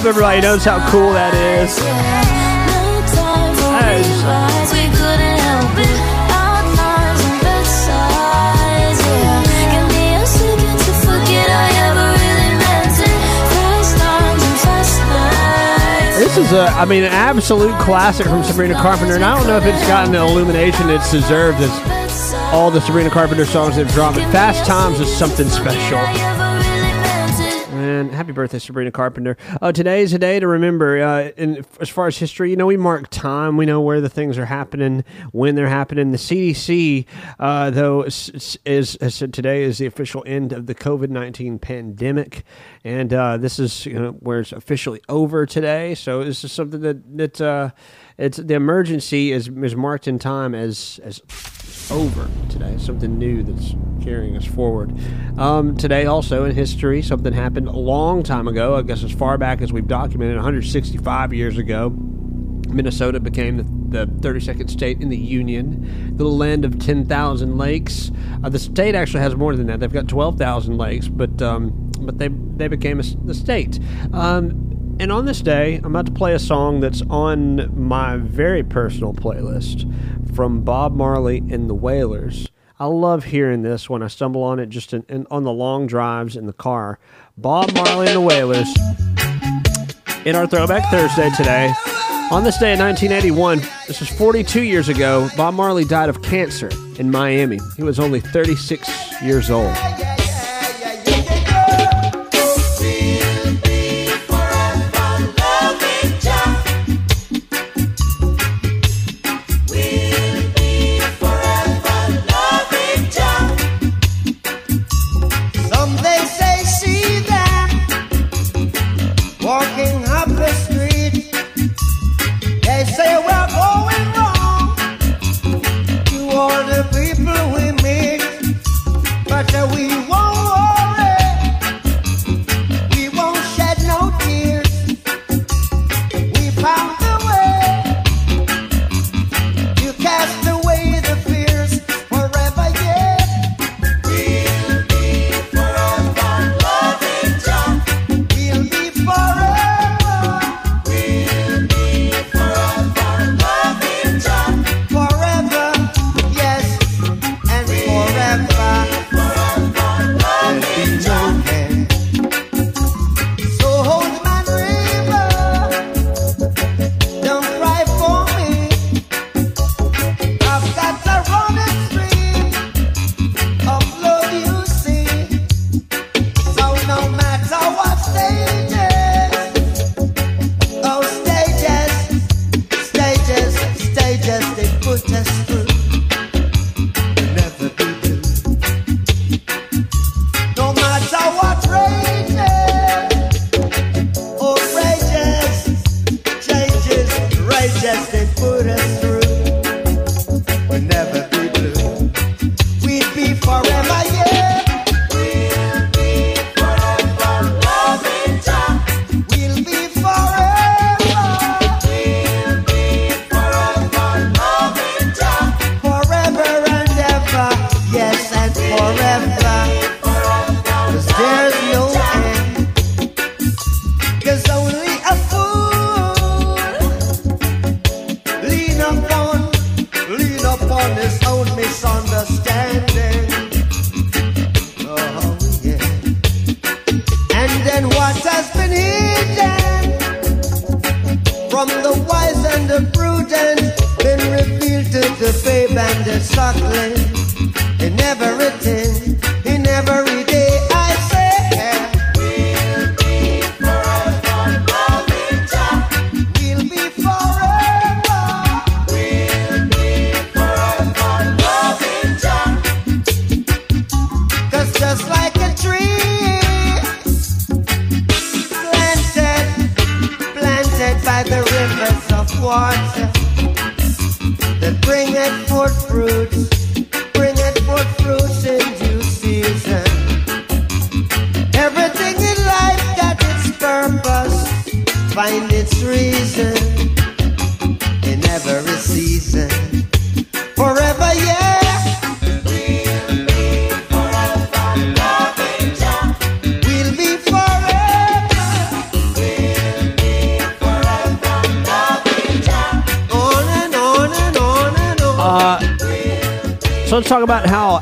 [0.00, 1.76] Hope everybody knows how cool that is.
[1.76, 2.26] That.
[16.18, 19.58] This is a, I mean, an absolute classic from Sabrina Carpenter, and I don't know
[19.58, 24.16] if it's gotten the illumination it's deserved as all the Sabrina Carpenter songs they've dropped.
[24.16, 26.29] But Fast Times is something special.
[28.30, 29.36] Happy birthday, Sabrina Carpenter.
[29.60, 31.02] Uh, today is a day to remember.
[31.02, 33.56] Uh, in, as far as history, you know, we mark time.
[33.56, 35.02] We know where the things are happening,
[35.32, 36.12] when they're happening.
[36.12, 37.06] The CDC,
[37.40, 42.44] uh, though, is, is said today is the official end of the COVID 19 pandemic.
[42.84, 45.96] And uh, this is you know, where it's officially over today.
[45.96, 47.70] So this is something that, that uh,
[48.20, 51.22] it's the emergency is, is marked in time as, as
[51.90, 52.76] over today.
[52.78, 53.74] Something new that's
[54.04, 54.92] carrying us forward.
[55.38, 58.76] Um, today, also in history, something happened a long time ago.
[58.76, 61.90] I guess as far back as we've documented, 165 years ago.
[62.68, 68.12] Minnesota became the, the 32nd state in the Union, the land of 10,000 lakes.
[68.44, 69.80] Uh, the state actually has more than that.
[69.80, 73.78] They've got 12,000 lakes, but um, but they they became a the state.
[74.12, 74.69] Um,
[75.00, 79.14] and on this day, I'm about to play a song that's on my very personal
[79.14, 79.90] playlist
[80.36, 82.48] from Bob Marley and the Wailers.
[82.78, 85.86] I love hearing this when I stumble on it just in, in, on the long
[85.86, 86.98] drives in the car.
[87.38, 88.68] Bob Marley and the Wailers
[90.26, 91.72] in our Throwback Thursday today.
[92.30, 96.68] On this day in 1981, this was 42 years ago, Bob Marley died of cancer
[96.98, 97.58] in Miami.
[97.78, 99.74] He was only 36 years old.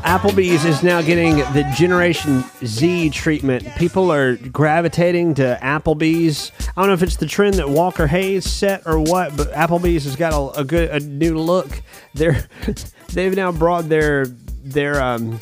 [0.09, 3.69] Applebee's is now getting the Generation Z treatment.
[3.77, 6.51] People are gravitating to Applebee's.
[6.75, 10.05] I don't know if it's the trend that Walker Hayes set or what, but Applebee's
[10.05, 11.83] has got a, a good a new look.
[12.15, 12.49] They're
[13.13, 14.25] they've now brought their
[14.65, 15.39] their um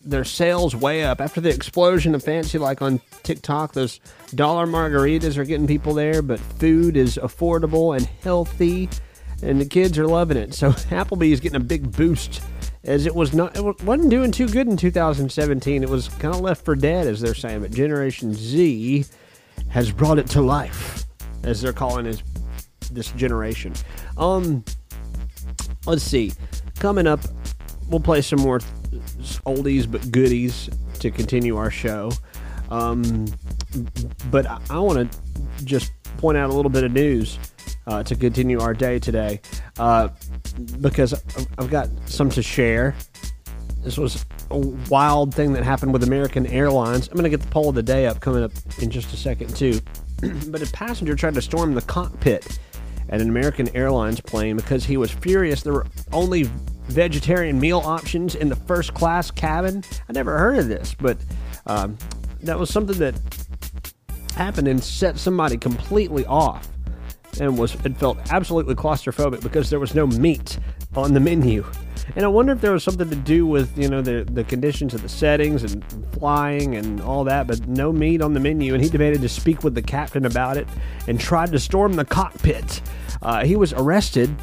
[0.00, 3.72] their sales way up after the explosion of fancy like on TikTok.
[3.72, 4.00] Those
[4.34, 8.88] dollar margaritas are getting people there, but food is affordable and healthy,
[9.44, 10.54] and the kids are loving it.
[10.54, 12.42] So Applebee's getting a big boost
[12.86, 15.82] as it was not it wasn't doing too good in 2017.
[15.82, 17.60] It was kind of left for dead, as they're saying.
[17.60, 19.04] But Generation Z
[19.68, 21.04] has brought it to life,
[21.42, 22.22] as they're calling this
[22.92, 23.74] this generation.
[24.16, 24.64] Um,
[25.86, 26.32] let's see.
[26.78, 27.20] Coming up,
[27.88, 28.60] we'll play some more
[29.44, 32.12] oldies but goodies to continue our show.
[32.70, 33.26] Um,
[34.30, 37.38] but I, I want to just point out a little bit of news
[37.86, 39.40] uh, to continue our day today
[39.78, 40.08] uh,
[40.80, 41.14] because
[41.58, 42.94] I've- got some to share.
[43.82, 47.08] This was a wild thing that happened with American Airlines.
[47.08, 49.16] I'm going to get the poll of the day up coming up in just a
[49.16, 49.80] second, too.
[50.48, 52.58] but a passenger tried to storm the cockpit
[53.08, 56.44] at an American Airlines plane because he was furious there were only
[56.88, 59.84] vegetarian meal options in the first class cabin.
[60.08, 61.18] I never heard of this, but
[61.66, 61.96] um,
[62.42, 63.14] that was something that
[64.36, 66.68] happened and set somebody completely off
[67.40, 70.58] and was and felt absolutely claustrophobic because there was no meat
[70.94, 71.64] on the menu.
[72.14, 74.94] And I wonder if there was something to do with you know the the conditions
[74.94, 78.74] of the settings and flying and all that, but no meat on the menu.
[78.74, 80.68] And he demanded to speak with the captain about it
[81.08, 82.80] and tried to storm the cockpit.
[83.22, 84.34] Uh, he was arrested.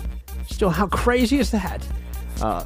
[0.48, 1.88] Still, how crazy is that?
[2.42, 2.66] Uh,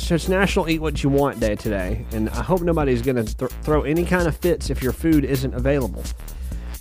[0.00, 3.36] so it's National Eat What You Want Day today, and I hope nobody's going to
[3.36, 6.02] th- throw any kind of fits if your food isn't available.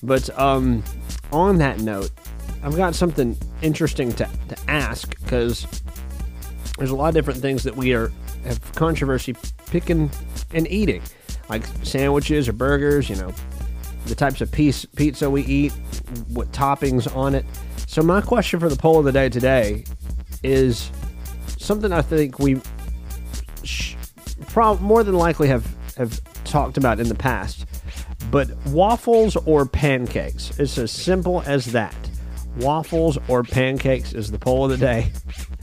[0.02, 0.84] But um,
[1.32, 2.12] on that note,
[2.64, 5.68] I've got something interesting to, to ask because
[6.78, 8.12] there's a lot of different things that we are
[8.46, 9.36] have controversy
[9.66, 10.10] picking
[10.54, 11.02] and eating,
[11.50, 13.10] like sandwiches or burgers.
[13.10, 13.34] You know,
[14.06, 15.74] the types of piece pizza we eat,
[16.30, 17.46] what toppings on it.
[17.86, 19.84] So my question for the poll of the day today
[20.42, 20.90] is
[21.58, 22.62] something I think we
[23.64, 23.96] sh-
[24.56, 25.66] more than likely have
[25.98, 27.66] have talked about in the past.
[28.32, 30.58] But waffles or pancakes?
[30.60, 31.96] It's as simple as that.
[32.58, 35.12] Waffles or pancakes is the poll of the day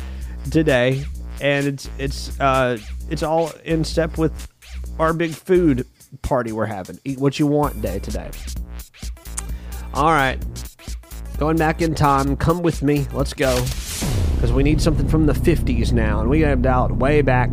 [0.51, 1.05] today,
[1.41, 2.79] and it's it's uh,
[3.11, 4.49] it's all in step with
[4.99, 5.87] our big food
[6.23, 6.99] party we're having.
[7.05, 8.31] Eat what you want day today.
[9.95, 10.43] All right,
[11.39, 12.37] going back in time.
[12.37, 13.07] Come with me.
[13.13, 13.55] Let's go
[14.35, 17.23] because we need something from the 50s now, and we got to dial it way
[17.23, 17.51] back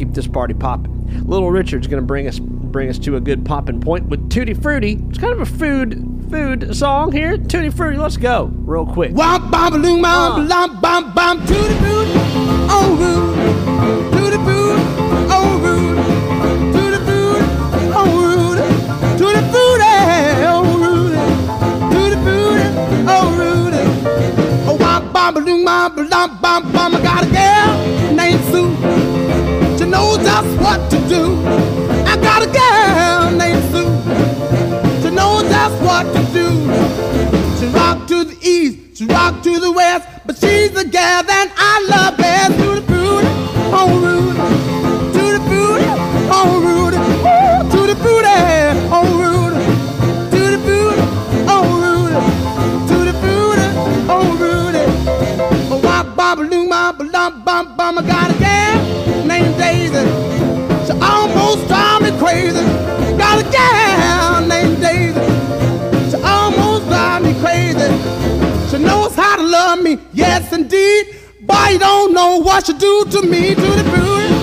[0.00, 1.26] keep this party popping.
[1.26, 4.54] Little Richard's going to bring us bring us to a good popping point with Tutti
[4.54, 4.92] Frutti.
[5.10, 7.36] It's kind of a food food song here.
[7.36, 9.12] Tutti Frutti, let's go real quick.
[9.12, 10.00] Loom
[14.12, 14.80] to the boot
[15.30, 15.92] on root
[19.18, 19.82] to the boot
[20.46, 21.12] on root
[21.92, 22.60] to the boot
[23.08, 23.74] on root
[24.66, 26.08] oh womp bom loom bom bom
[26.40, 27.29] bom bom I got a
[41.10, 41.49] the that
[71.80, 74.39] don't know what you do to me, to the booty.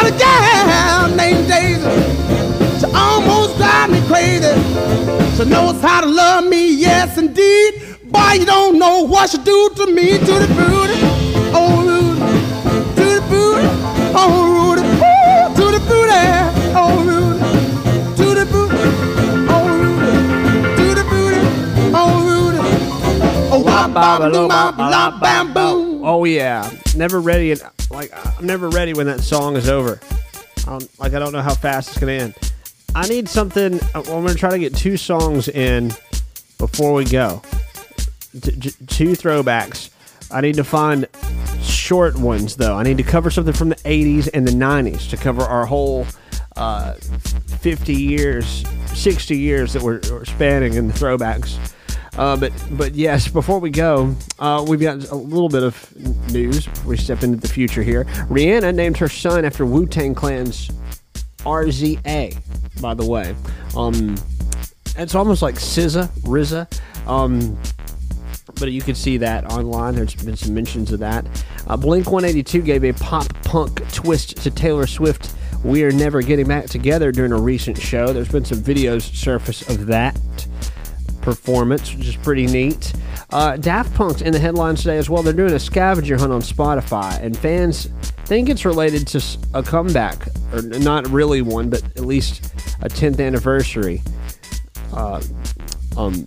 [0.00, 1.82] Got a gal named Daisy.
[2.80, 4.48] She almost drive me crazy.
[5.36, 7.98] She knows how to love me, yes indeed.
[8.04, 10.94] Boy, you don't know what she do to me, to the booty,
[11.52, 12.18] oh Rudy,
[12.96, 13.68] to the booty,
[14.16, 16.16] oh Rudy, Ooh, to the booty,
[16.74, 17.40] oh Rudy,
[18.16, 18.76] to the booty,
[19.50, 21.40] oh Rudy, to the booty,
[21.94, 22.58] oh Rudy.
[23.52, 26.02] Oh, wop, bop, doo, bop, lop, bam, boom.
[26.04, 27.52] Oh yeah, never ready.
[27.52, 27.60] And
[28.40, 30.00] I'm never ready when that song is over.
[30.66, 32.34] Um, like I don't know how fast it's gonna end.
[32.94, 33.78] I need something.
[33.94, 35.88] uh, I'm gonna try to get two songs in
[36.56, 37.42] before we go.
[38.40, 39.90] T- j- two throwbacks.
[40.30, 41.06] I need to find
[41.60, 42.76] short ones though.
[42.78, 46.06] I need to cover something from the 80s and the 90s to cover our whole
[46.56, 48.64] uh, 50 years,
[48.94, 51.58] 60 years that we're, we're spanning in the throwbacks.
[52.20, 56.68] Uh, but but yes, before we go, uh, we've got a little bit of news.
[56.84, 58.04] We step into the future here.
[58.28, 60.68] Rihanna named her son after Wu Tang Clan's
[61.38, 62.38] RZA.
[62.82, 63.34] By the way,
[63.74, 64.16] um,
[64.98, 66.68] it's almost like SZA, RZA.
[67.08, 67.58] Um,
[68.56, 69.94] but you can see that online.
[69.94, 71.24] There's been some mentions of that.
[71.68, 75.34] Uh, Blink 182 gave a pop punk twist to Taylor Swift.
[75.64, 78.12] We are never getting back together during a recent show.
[78.12, 80.20] There's been some videos surface of that
[81.22, 82.92] performance, which is pretty neat.
[83.30, 85.22] Uh, Daft Punk's in the headlines today as well.
[85.22, 87.86] They're doing a scavenger hunt on Spotify, and fans
[88.24, 89.22] think it's related to
[89.54, 92.52] a comeback, or not really one, but at least
[92.82, 94.02] a 10th anniversary.
[94.92, 95.22] Uh,
[95.96, 96.26] um,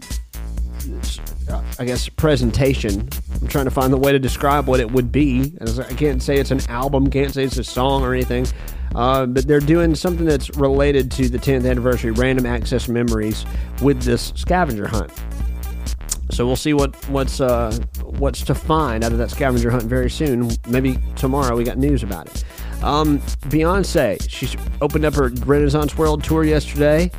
[1.79, 3.09] I guess presentation.
[3.41, 5.53] I'm trying to find the way to describe what it would be.
[5.61, 8.47] As I can't say it's an album, can't say it's a song or anything.
[8.95, 13.45] Uh, but they're doing something that's related to the 10th anniversary random access memories
[13.81, 15.11] with this scavenger hunt.
[16.31, 20.09] So we'll see what what's uh, what's to find out of that scavenger hunt very
[20.09, 20.51] soon.
[20.67, 22.43] Maybe tomorrow we got news about it.
[22.83, 23.19] Um,
[23.49, 27.11] Beyonce, she opened up her Renaissance World tour yesterday.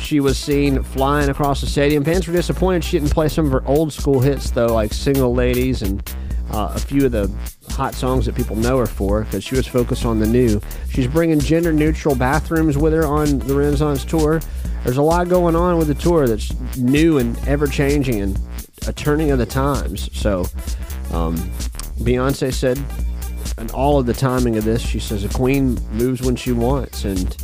[0.00, 2.02] She was seen flying across the stadium.
[2.02, 5.34] Fans were disappointed she didn't play some of her old school hits though, like "Single
[5.34, 6.02] Ladies" and
[6.50, 7.30] uh, a few of the
[7.68, 10.60] hot songs that people know her for, because she was focused on the new.
[10.90, 14.40] She's bringing gender-neutral bathrooms with her on the Renaissance tour.
[14.82, 18.40] There's a lot going on with the tour that's new and ever-changing and
[18.88, 20.10] a turning of the times.
[20.18, 20.40] So,
[21.12, 21.36] um,
[22.00, 22.82] Beyonce said,
[23.58, 27.04] and all of the timing of this, she says a queen moves when she wants,
[27.04, 27.36] and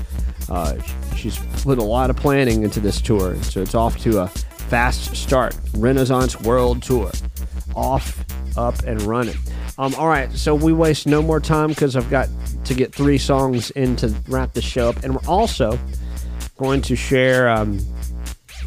[0.48, 0.80] uh,
[1.16, 3.36] she's put a lot of planning into this tour.
[3.42, 5.56] So it's off to a fast start.
[5.74, 7.10] Renaissance World Tour,
[7.74, 8.24] off,
[8.56, 9.36] up, and running.
[9.78, 12.28] Um, all right, so we waste no more time because I've got
[12.64, 15.78] to get three songs in to wrap the show up, and we're also
[16.56, 17.78] going to share um,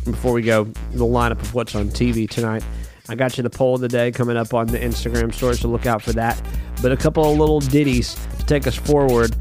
[0.06, 2.64] before we go the lineup of what's on TV tonight.
[3.10, 5.68] I got you the poll of the day coming up on the Instagram stories, so
[5.68, 6.40] look out for that.
[6.80, 9.36] But a couple of little ditties to take us forward.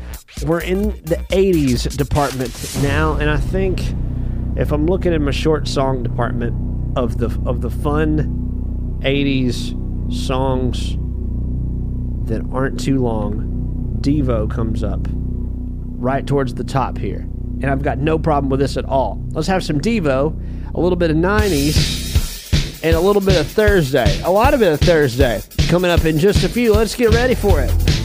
[0.47, 3.83] We're in the 80s department now, and I think
[4.57, 9.75] if I'm looking at my short song department of the of the fun 80s
[10.13, 10.97] songs
[12.27, 17.29] that aren't too long, Devo comes up right towards the top here.
[17.61, 19.23] And I've got no problem with this at all.
[19.33, 22.08] Let's have some Devo, a little bit of 90s,
[22.83, 24.21] and a little bit of Thursday.
[24.23, 26.73] A lot of it of Thursday coming up in just a few.
[26.73, 27.98] Let's get ready for it.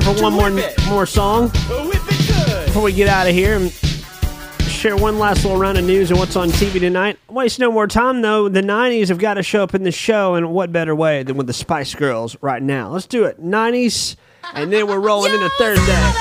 [0.00, 0.50] Time for one more
[0.88, 2.66] more song Whip it good.
[2.66, 3.72] before we get out of here and
[4.68, 7.18] share one last little round of news and what's on TV tonight.
[7.30, 8.48] Waste no more time though.
[8.48, 11.36] The '90s have got to show up in the show, and what better way than
[11.36, 12.90] with the Spice Girls right now?
[12.90, 13.42] Let's do it.
[13.42, 14.16] '90s,
[14.52, 16.12] and then we're rolling into Thursday.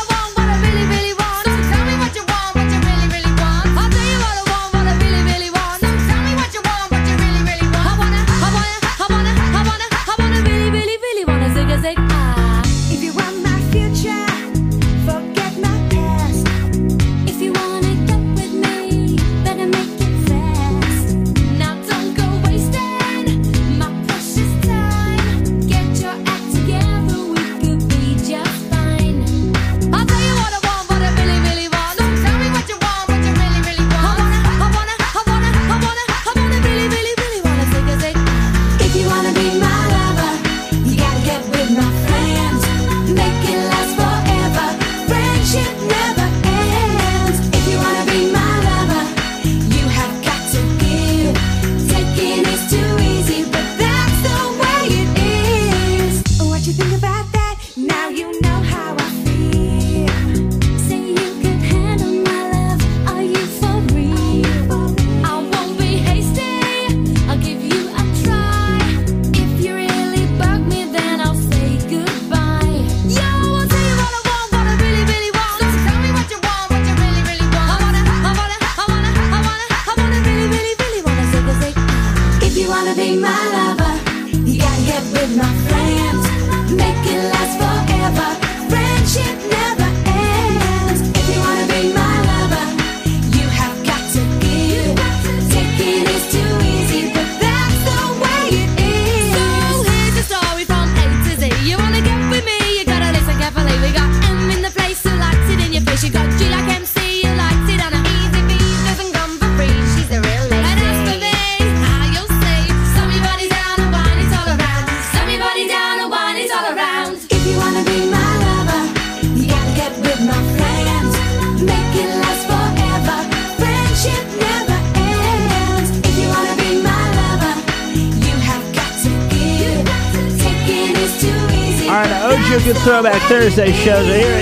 [133.55, 134.34] Thursday show, so here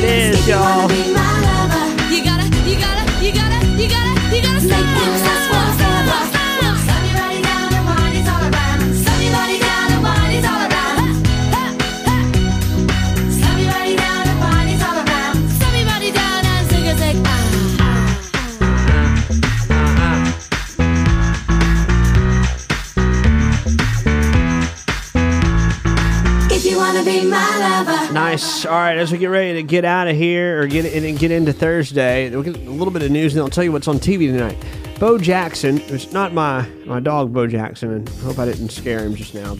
[29.13, 32.31] we get ready to get out of here or get in and get into Thursday,
[32.31, 34.57] we'll get a little bit of news, and I'll tell you what's on TV tonight.
[34.99, 39.05] Bo Jackson, it's not my my dog Bo Jackson, and I hope I didn't scare
[39.05, 39.53] him just now.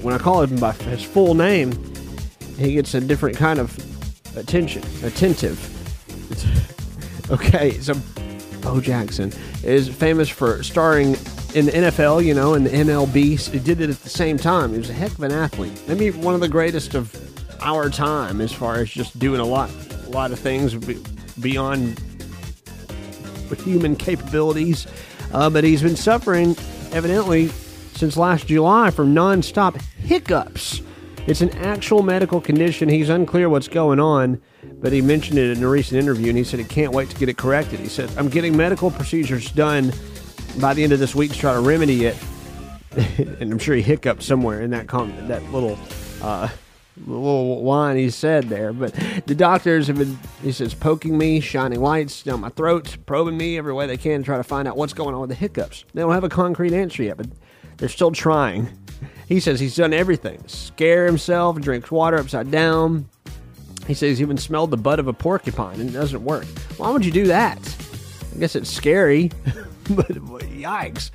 [0.00, 1.72] When I call him by his full name,
[2.56, 3.76] he gets a different kind of
[4.36, 5.58] attention, attentive.
[7.32, 7.94] okay, so
[8.60, 9.32] Bo Jackson
[9.64, 11.16] is famous for starring
[11.54, 13.50] in the NFL, you know, in the MLB.
[13.50, 14.70] He did it at the same time.
[14.70, 15.82] He was a heck of an athlete.
[15.88, 17.10] Maybe one of the greatest of
[17.60, 19.70] our time as far as just doing a lot,
[20.06, 21.02] a lot of things be-
[21.40, 22.00] beyond
[23.58, 24.86] human capabilities.
[25.32, 26.56] Uh, but he's been suffering,
[26.92, 27.48] evidently,
[27.94, 30.82] since last July from nonstop hiccups.
[31.26, 32.88] It's an actual medical condition.
[32.88, 34.40] He's unclear what's going on,
[34.80, 37.16] but he mentioned it in a recent interview, and he said he can't wait to
[37.16, 37.78] get it corrected.
[37.78, 39.92] He said, "I'm getting medical procedures done
[40.60, 42.16] by the end of this week to try to remedy it."
[43.18, 45.78] and I'm sure he hiccuped somewhere in that that little
[46.22, 46.48] uh,
[47.06, 48.72] little line he said there.
[48.72, 48.94] But
[49.26, 53.58] the doctors have been, he says, poking me, shining lights down my throat, probing me
[53.58, 55.84] every way they can to try to find out what's going on with the hiccups.
[55.94, 57.28] They don't have a concrete answer yet, but
[57.76, 58.68] they're still trying.
[59.26, 63.08] He says he's done everything scare himself, drinks water upside down.
[63.86, 66.46] He says he's even smelled the butt of a porcupine and it doesn't work.
[66.76, 67.58] Why would you do that?
[68.34, 69.30] I guess it's scary,
[69.90, 71.10] but yikes.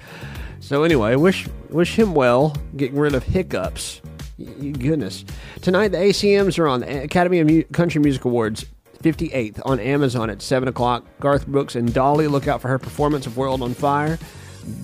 [0.59, 4.01] So anyway, wish wish him well, getting rid of hiccups.
[4.37, 5.23] Goodness.
[5.61, 8.65] Tonight the ACMs are on the Academy of Mu- Country Music Awards.
[9.03, 11.05] 58th on Amazon at 7 o'clock.
[11.19, 14.17] Garth Brooks and Dolly look out for her performance of World on Fire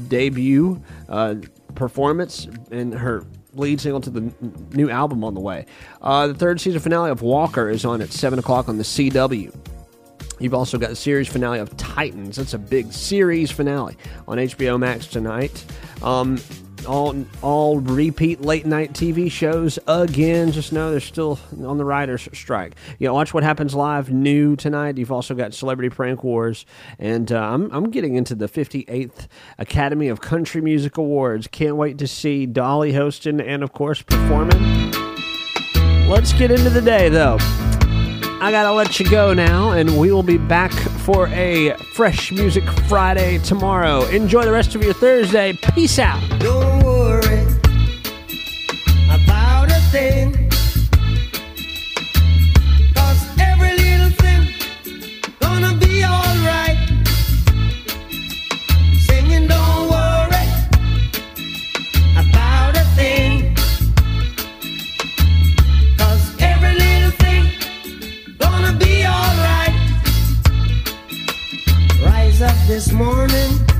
[0.09, 0.79] debut
[1.09, 1.35] uh,
[1.73, 3.23] performance and her
[3.53, 5.65] lead single to the n- new album on the way.
[6.03, 9.55] Uh, the third season finale of Walker is on at 7 o'clock on the CW.
[10.39, 12.35] You've also got the series finale of Titans.
[12.35, 13.97] That's a big series finale
[14.27, 15.65] on HBO Max tonight.
[16.03, 16.37] Um,
[16.85, 20.51] all all repeat late night TV shows again.
[20.51, 22.73] Just know they're still on the writers' strike.
[22.99, 24.97] You know, watch what happens live new tonight.
[24.97, 26.65] You've also got Celebrity Prank Wars,
[26.99, 29.27] and uh, I'm I'm getting into the 58th
[29.57, 31.47] Academy of Country Music Awards.
[31.47, 34.91] Can't wait to see Dolly hosting and of course performing.
[36.07, 37.37] Let's get into the day though.
[38.41, 42.63] I gotta let you go now, and we will be back for a Fresh Music
[42.89, 44.03] Friday tomorrow.
[44.05, 45.53] Enjoy the rest of your Thursday.
[45.75, 46.80] Peace out.
[72.71, 73.70] This morning